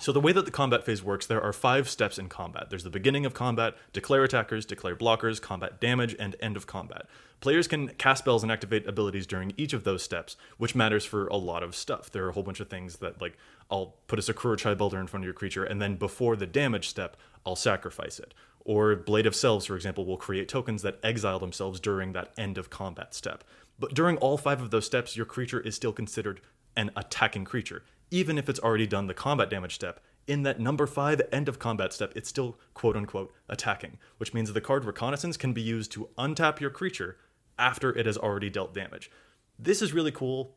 [0.00, 2.68] So the way that the combat phase works, there are five steps in combat.
[2.68, 7.06] There's the beginning of combat, declare attackers, declare blockers, combat damage, and end of combat.
[7.40, 11.26] Players can cast spells and activate abilities during each of those steps, which matters for
[11.28, 12.10] a lot of stuff.
[12.10, 13.36] There are a whole bunch of things that, like,
[13.70, 16.88] I'll put a Sakura-Tribe Elder in front of your creature, and then before the damage
[16.88, 18.32] step, I'll sacrifice it.
[18.64, 22.58] Or Blade of Selves, for example, will create tokens that exile themselves during that end
[22.58, 23.44] of combat step.
[23.78, 26.40] But during all five of those steps, your creature is still considered
[26.76, 27.84] an attacking creature.
[28.10, 31.58] Even if it's already done the combat damage step, in that number five end of
[31.58, 35.92] combat step, it's still quote unquote attacking, which means the card Reconnaissance can be used
[35.92, 37.16] to untap your creature
[37.58, 39.10] after it has already dealt damage.
[39.58, 40.56] This is really cool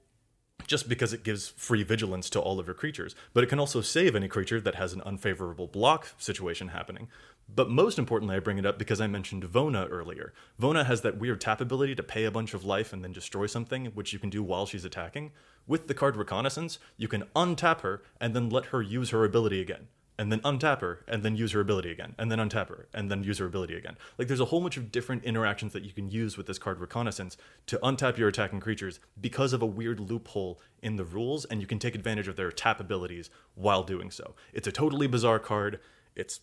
[0.68, 3.82] just because it gives free vigilance to all of your creatures, but it can also
[3.82, 7.08] save any creature that has an unfavorable block situation happening.
[7.54, 10.34] But most importantly, I bring it up because I mentioned Vona earlier.
[10.62, 13.48] Vona has that weird tap ability to pay a bunch of life and then destroy
[13.48, 15.32] something, which you can do while she's attacking.
[15.66, 19.62] With the card Reconnaissance, you can untap her and then let her use her ability
[19.62, 19.88] again.
[20.20, 23.10] And then untap her, and then use her ability again, and then untap her, and
[23.10, 23.96] then use her ability again.
[24.18, 26.82] Like, there's a whole bunch of different interactions that you can use with this card
[26.82, 31.62] Reconnaissance to untap your attacking creatures because of a weird loophole in the rules, and
[31.62, 34.36] you can take advantage of their tap abilities while doing so.
[34.52, 35.80] It's a totally bizarre card.
[36.18, 36.42] It's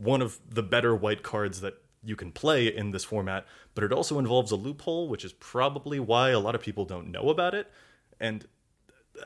[0.00, 3.46] one of the better white cards that you can play in this format,
[3.76, 7.12] but it also involves a loophole, which is probably why a lot of people don't
[7.12, 7.70] know about it.
[8.18, 8.48] And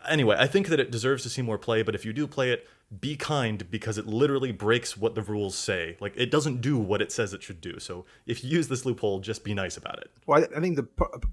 [0.09, 2.51] Anyway, I think that it deserves to see more play, but if you do play
[2.51, 2.66] it,
[3.01, 5.97] be kind because it literally breaks what the rules say.
[6.01, 7.80] Like it doesn't do what it says it should do.
[7.80, 10.11] So if you use this loophole, just be nice about it.
[10.26, 10.87] Well, I, think the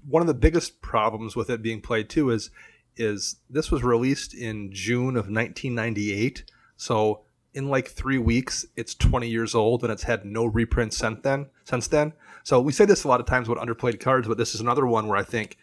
[0.08, 2.50] one of the biggest problems with it being played too is
[2.96, 6.44] is this was released in June of 1998.
[6.76, 7.20] So
[7.52, 11.46] in like three weeks, it's 20 years old and it's had no reprints since then.
[11.64, 14.54] Since then, so we say this a lot of times with underplayed cards, but this
[14.54, 15.56] is another one where I think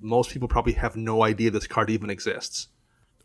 [0.00, 2.68] most people probably have no idea this card even exists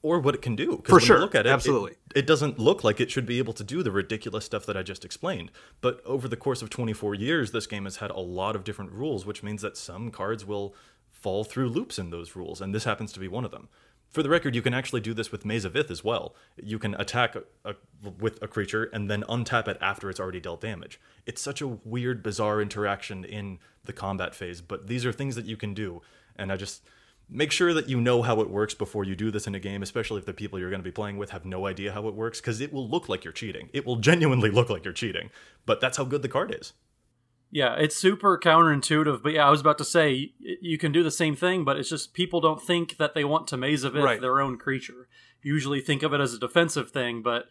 [0.06, 0.84] or what it can do.
[0.86, 1.94] For sure, look at it, absolutely.
[1.94, 4.78] It, it, doesn't look like it should be able to do the ridiculous stuff that
[4.78, 5.52] I just explained.
[5.82, 8.92] But over the course of 24 years, this game has had a lot of different
[8.92, 10.76] rules, which means that some cards will
[11.10, 13.68] fall through loops in those rules, and this happens to be one of them.
[14.12, 16.36] For the record, you can actually do this with Maze of Ith as well.
[16.56, 17.76] You can attack a, a,
[18.20, 21.02] with a creature and then untap it after it's already dealt damage.
[21.26, 25.46] It's such a weird, bizarre interaction in the combat phase, but these are things that
[25.46, 26.04] you can do,
[26.38, 26.84] and I just
[27.30, 29.82] make sure that you know how it works before you do this in a game,
[29.82, 32.14] especially if the people you're going to be playing with have no idea how it
[32.14, 33.70] works, because it will look like you're cheating.
[33.74, 35.30] It will genuinely look like you're cheating,
[35.66, 36.74] but that's how good the card is.
[37.52, 41.12] Yeah, it's super counterintuitive, but yeah, I was about to say you can do the
[41.12, 44.04] same thing, but it's just people don't think that they want to Maze of Ith
[44.04, 44.22] right.
[44.22, 45.08] their own creature.
[45.42, 47.46] Usually think of it as a defensive thing, but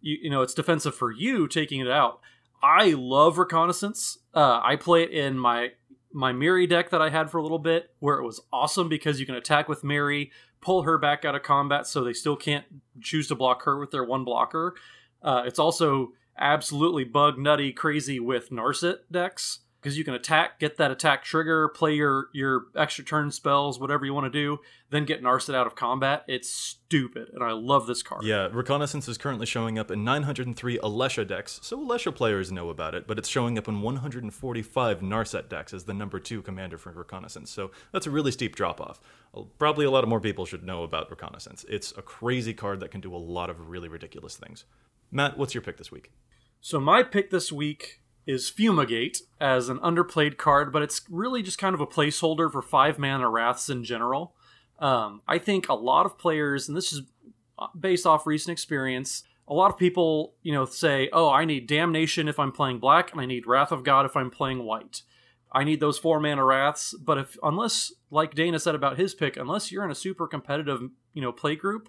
[0.00, 2.20] you, you know it's defensive for you taking it out.
[2.62, 4.18] I love reconnaissance.
[4.32, 5.72] Uh, I play it in my
[6.12, 9.20] my Mirri deck that I had for a little bit, where it was awesome because
[9.20, 10.30] you can attack with Mirri,
[10.60, 12.64] pull her back out of combat, so they still can't
[13.00, 14.74] choose to block her with their one blocker.
[15.22, 20.76] Uh, it's also absolutely bug nutty crazy with Narset decks because you can attack, get
[20.76, 24.60] that attack trigger, play your your extra turn spells, whatever you want to do,
[24.90, 26.24] then get Narset out of combat.
[26.28, 28.24] It's stupid, and I love this card.
[28.24, 32.94] Yeah, Reconnaissance is currently showing up in 903 Alesha decks, so Alesha players know about
[32.94, 36.92] it, but it's showing up in 145 Narset decks as the number two commander for
[36.92, 37.50] Reconnaissance.
[37.50, 39.00] So that's a really steep drop off.
[39.34, 41.64] Uh, probably a lot of more people should know about Reconnaissance.
[41.68, 44.64] It's a crazy card that can do a lot of really ridiculous things.
[45.10, 46.12] Matt, what's your pick this week?
[46.60, 51.58] So my pick this week is Fumigate as an underplayed card, but it's really just
[51.58, 54.34] kind of a placeholder for five mana wraths in general.
[54.78, 57.02] Um, I think a lot of players, and this is
[57.78, 62.28] based off recent experience, a lot of people, you know, say, "Oh, I need Damnation
[62.28, 65.02] if I'm playing black, and I need Wrath of God if I'm playing white."
[65.52, 69.36] I need those four mana wraths, but if unless, like Dana said about his pick,
[69.36, 70.80] unless you're in a super competitive,
[71.12, 71.88] you know, play group,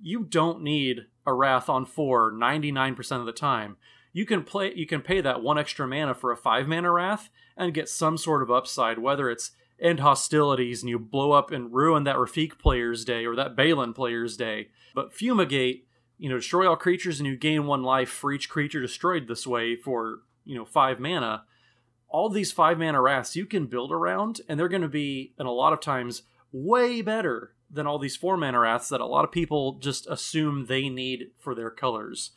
[0.00, 3.76] you don't need a wrath on four 99% of the time
[4.14, 7.28] you can play you can pay that one extra mana for a five mana wrath
[7.56, 11.74] and get some sort of upside, whether it's end hostilities and you blow up and
[11.74, 14.68] ruin that Rafiq player's day or that Balan player's day.
[14.94, 15.86] But Fumigate,
[16.16, 19.46] you know, destroy all creatures and you gain one life for each creature destroyed this
[19.46, 21.44] way for, you know, five mana.
[22.08, 25.48] All these five mana wraths you can build around, and they're going to be, and
[25.48, 29.24] a lot of times, way better than all these four mana wraths that a lot
[29.24, 32.30] of people just assume they need for their colors.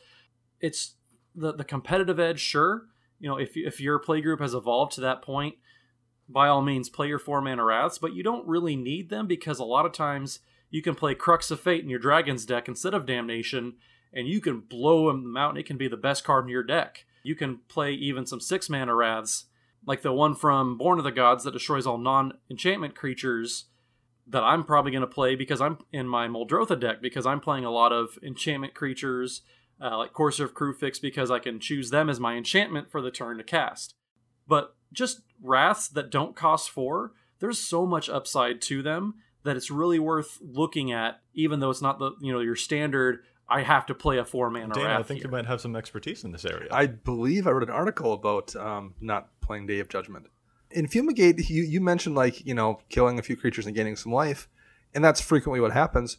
[0.59, 0.95] It's
[1.37, 2.85] the the competitive edge, sure.
[3.19, 5.55] You know, if if your play group has evolved to that point,
[6.27, 9.59] by all means, play your four mana wraths, but you don't really need them because
[9.59, 12.93] a lot of times you can play Crux of Fate in your Dragons deck instead
[12.93, 13.75] of Damnation,
[14.11, 16.63] and you can blow them out, and it can be the best card in your
[16.63, 17.05] deck.
[17.23, 19.45] You can play even some six mana wraths,
[19.85, 23.65] like the one from Born of the Gods that destroys all non enchantment creatures
[24.29, 27.63] that I'm probably going to play because I'm in my Muldrotha deck because I'm playing
[27.63, 29.41] a lot of enchantment creatures
[29.81, 33.11] uh, like Courser of Kruphix because I can choose them as my enchantment for the
[33.11, 33.95] turn to cast.
[34.47, 39.71] But just wraths that don't cost four, there's so much upside to them that it's
[39.71, 43.23] really worth looking at, even though it's not the you know your standard.
[43.49, 44.99] I have to play a four mana Dan, wrath.
[44.99, 45.27] I think here.
[45.27, 46.67] you might have some expertise in this area.
[46.69, 50.27] I believe I wrote an article about um, not playing Day of Judgment.
[50.71, 54.11] In Fumigate, you, you mentioned like you know killing a few creatures and gaining some
[54.11, 54.49] life,
[54.93, 56.17] and that's frequently what happens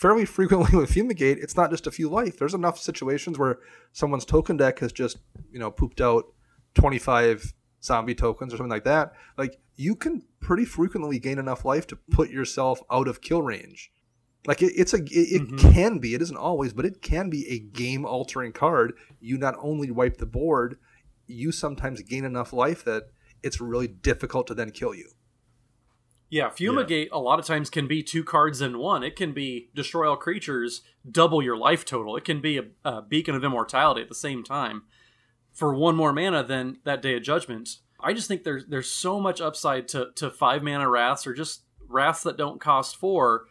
[0.00, 2.38] fairly frequently with Fumigate, it's not just a few life.
[2.38, 3.58] There's enough situations where
[3.92, 5.18] someone's token deck has just,
[5.52, 6.24] you know, pooped out
[6.74, 7.52] 25
[7.82, 9.12] zombie tokens or something like that.
[9.36, 13.92] Like, you can pretty frequently gain enough life to put yourself out of kill range.
[14.46, 15.72] Like, it, it's a, it, it mm-hmm.
[15.72, 18.94] can be, it isn't always, but it can be a game altering card.
[19.20, 20.78] You not only wipe the board,
[21.26, 23.04] you sometimes gain enough life that
[23.42, 25.10] it's really difficult to then kill you.
[26.30, 27.18] Yeah, Fumigate yeah.
[27.18, 29.02] a lot of times can be two cards in one.
[29.02, 32.16] It can be destroy all creatures, double your life total.
[32.16, 34.84] It can be a, a beacon of immortality at the same time
[35.52, 37.78] for one more mana than that Day of Judgment.
[37.98, 41.64] I just think there's there's so much upside to to five mana wraths or just
[41.88, 43.46] wraths that don't cost four.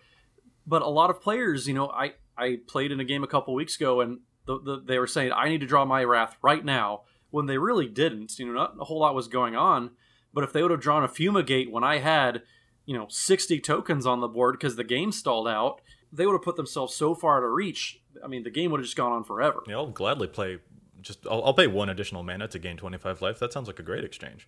[0.66, 3.54] But a lot of players, you know, I I played in a game a couple
[3.54, 6.64] weeks ago and the, the, they were saying I need to draw my wrath right
[6.64, 8.40] now when they really didn't.
[8.40, 9.92] You know, not a whole lot was going on.
[10.34, 12.44] But if they would have drawn a fumigate when I had
[12.90, 15.80] you know 60 tokens on the board because the game stalled out,
[16.11, 18.02] they would have put themselves so far out of reach.
[18.24, 19.61] I mean, the game would have just gone on forever.
[19.68, 20.57] Yeah, I'll gladly play.
[20.99, 23.38] Just I'll, I'll pay one additional mana to gain 25 life.
[23.38, 24.48] That sounds like a great exchange.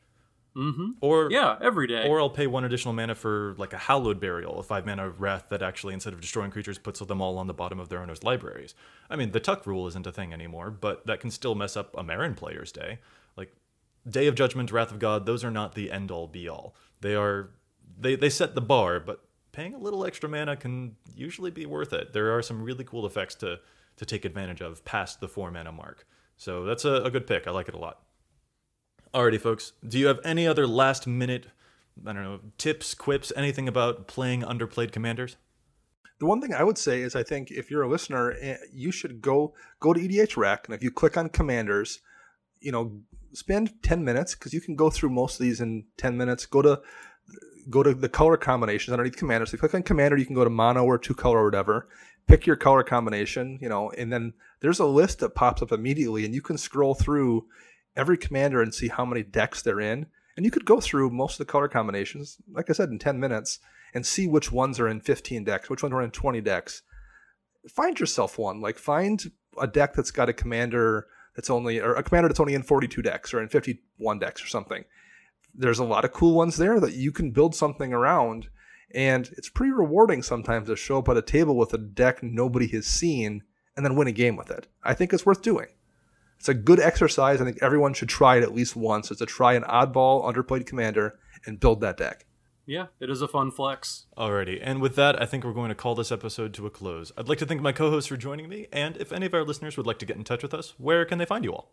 [0.55, 0.89] Mm-hmm.
[1.01, 2.07] Or Yeah, every day.
[2.07, 5.45] Or I'll pay one additional mana for like a hallowed burial, a five mana wrath
[5.49, 8.23] that actually instead of destroying creatures puts them all on the bottom of their owner's
[8.23, 8.73] libraries.
[9.07, 11.95] I mean, the tuck rule isn't a thing anymore, but that can still mess up
[11.95, 12.97] a Meren player's day.
[13.37, 13.53] Like
[14.09, 16.75] Day of Judgment, Wrath of God, those are not the end all be all.
[17.01, 17.51] They are
[18.01, 21.93] they they set the bar, but paying a little extra mana can usually be worth
[21.93, 22.13] it.
[22.13, 23.59] There are some really cool effects to
[23.97, 26.05] to take advantage of past the four mana mark.
[26.37, 27.47] So that's a, a good pick.
[27.47, 27.99] I like it a lot.
[29.13, 29.73] Alrighty, folks.
[29.87, 31.47] Do you have any other last minute,
[32.05, 35.35] I don't know, tips, quips, anything about playing underplayed commanders?
[36.19, 38.91] The one thing I would say is I think if you're a listener, eh, you
[38.91, 41.99] should go go to EDH Rec, and if you click on commanders,
[42.59, 43.01] you know,
[43.33, 46.45] spend 10 minutes because you can go through most of these in 10 minutes.
[46.45, 46.81] Go to
[47.69, 49.45] go to the color combinations underneath commander.
[49.45, 51.87] So you click on commander, you can go to mono or two color or whatever.
[52.27, 56.23] Pick your color combination, you know, and then there's a list that pops up immediately,
[56.23, 57.45] and you can scroll through
[57.95, 60.05] every commander and see how many decks they're in.
[60.37, 63.19] And you could go through most of the color combinations, like I said, in 10
[63.19, 63.59] minutes
[63.93, 66.83] and see which ones are in 15 decks, which ones are in 20 decks.
[67.69, 68.61] Find yourself one.
[68.61, 69.23] Like find
[69.59, 73.01] a deck that's got a commander that's only or a commander that's only in 42
[73.01, 74.85] decks or in 51 decks or something.
[75.53, 78.49] There's a lot of cool ones there that you can build something around
[78.93, 82.67] and it's pretty rewarding sometimes to show up at a table with a deck nobody
[82.67, 83.43] has seen
[83.75, 84.67] and then win a game with it.
[84.83, 85.67] I think it's worth doing.
[86.37, 87.39] It's a good exercise.
[87.39, 89.11] I think everyone should try it at least once.
[89.11, 92.25] Is to try an oddball underplayed commander and build that deck.
[92.65, 94.07] yeah, it is a fun flex.
[94.17, 97.11] Alrighty, and with that, I think we're going to call this episode to a close.
[97.17, 99.43] I'd like to thank my co hosts for joining me, and if any of our
[99.43, 101.71] listeners would like to get in touch with us, where can they find you all?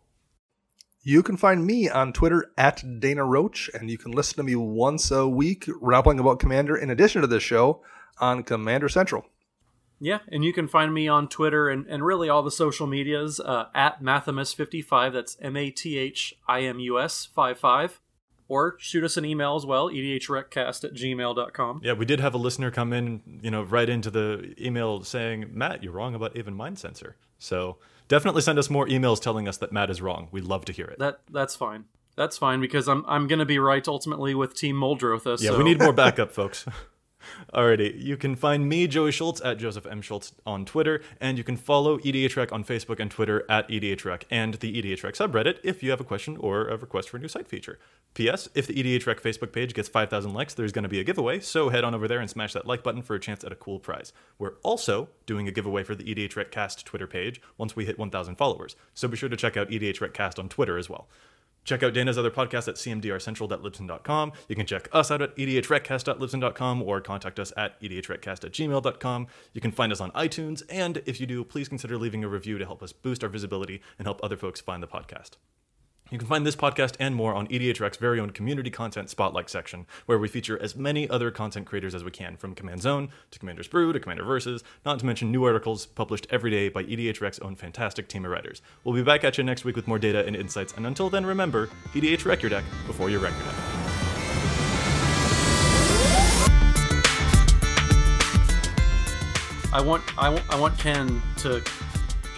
[1.01, 4.55] You can find me on Twitter at Dana Roach, and you can listen to me
[4.55, 7.81] once a week rambling about Commander in addition to this show
[8.19, 9.25] on Commander Central.
[10.01, 13.39] Yeah, and you can find me on Twitter and, and really all the social medias
[13.39, 15.13] uh, at Mathimus55.
[15.13, 18.01] That's M A T H I M U S 55.
[18.49, 21.81] Or shoot us an email as well, edhrecast at gmail.com.
[21.83, 25.51] Yeah, we did have a listener come in, you know, right into the email saying,
[25.53, 27.13] Matt, you're wrong about Aven Mindcensor.
[27.37, 27.77] So
[28.09, 30.27] definitely send us more emails telling us that Matt is wrong.
[30.31, 30.99] We'd love to hear it.
[30.99, 31.85] That That's fine.
[32.17, 35.41] That's fine because I'm, I'm going to be right ultimately with Team Muldrotha.
[35.41, 35.57] Yeah, so.
[35.57, 36.65] we need more backup, folks.
[37.53, 40.01] Alrighty, you can find me, Joey Schultz, at Joseph M.
[40.01, 44.55] Schultz on Twitter, and you can follow EDHREC on Facebook and Twitter at EDHREC and
[44.55, 47.47] the EDHREC subreddit if you have a question or a request for a new site
[47.47, 47.79] feature.
[48.13, 48.49] P.S.
[48.55, 51.69] If the EDHREC Facebook page gets 5,000 likes, there's going to be a giveaway, so
[51.69, 53.79] head on over there and smash that like button for a chance at a cool
[53.79, 54.13] prize.
[54.37, 58.35] We're also doing a giveaway for the EDHREC Cast Twitter page once we hit 1,000
[58.35, 61.07] followers, so be sure to check out EDHREC Cast on Twitter as well.
[61.63, 64.31] Check out Dana's other podcast at cmdrcentral.libsyn.com.
[64.47, 69.27] You can check us out at edhrecast.libsyn.com or contact us at edhrecast at gmail.com.
[69.53, 72.57] You can find us on iTunes, and if you do, please consider leaving a review
[72.57, 75.31] to help us boost our visibility and help other folks find the podcast.
[76.11, 79.85] You can find this podcast and more on EDHREC's very own community content spotlight section,
[80.07, 83.37] where we feature as many other content creators as we can, from Command Zone to
[83.37, 87.37] Commander's Brew to Commander Versus, not to mention new articles published every day by EDHREC's
[87.39, 88.63] own fantastic team of writers.
[88.83, 91.27] We'll be back at you next week with more data and insights, and until then,
[91.27, 93.55] remember, EDH your deck before you wreck your deck.
[99.71, 101.63] I want I want I want Ken to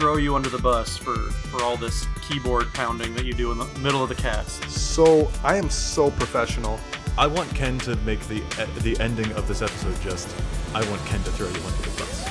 [0.01, 1.13] throw you under the bus for
[1.51, 4.67] for all this keyboard pounding that you do in the middle of the cast.
[4.67, 6.79] So I am so professional.
[7.19, 10.27] I want Ken to make the eh, the ending of this episode just,
[10.73, 12.27] I want Ken to throw you under the bus.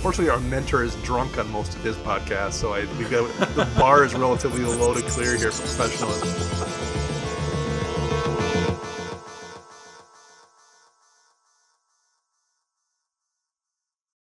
[0.00, 3.68] Fortunately, our mentor is drunk on most of his podcasts, so I we got the
[3.78, 6.80] bar is relatively low to clear here for professionalism.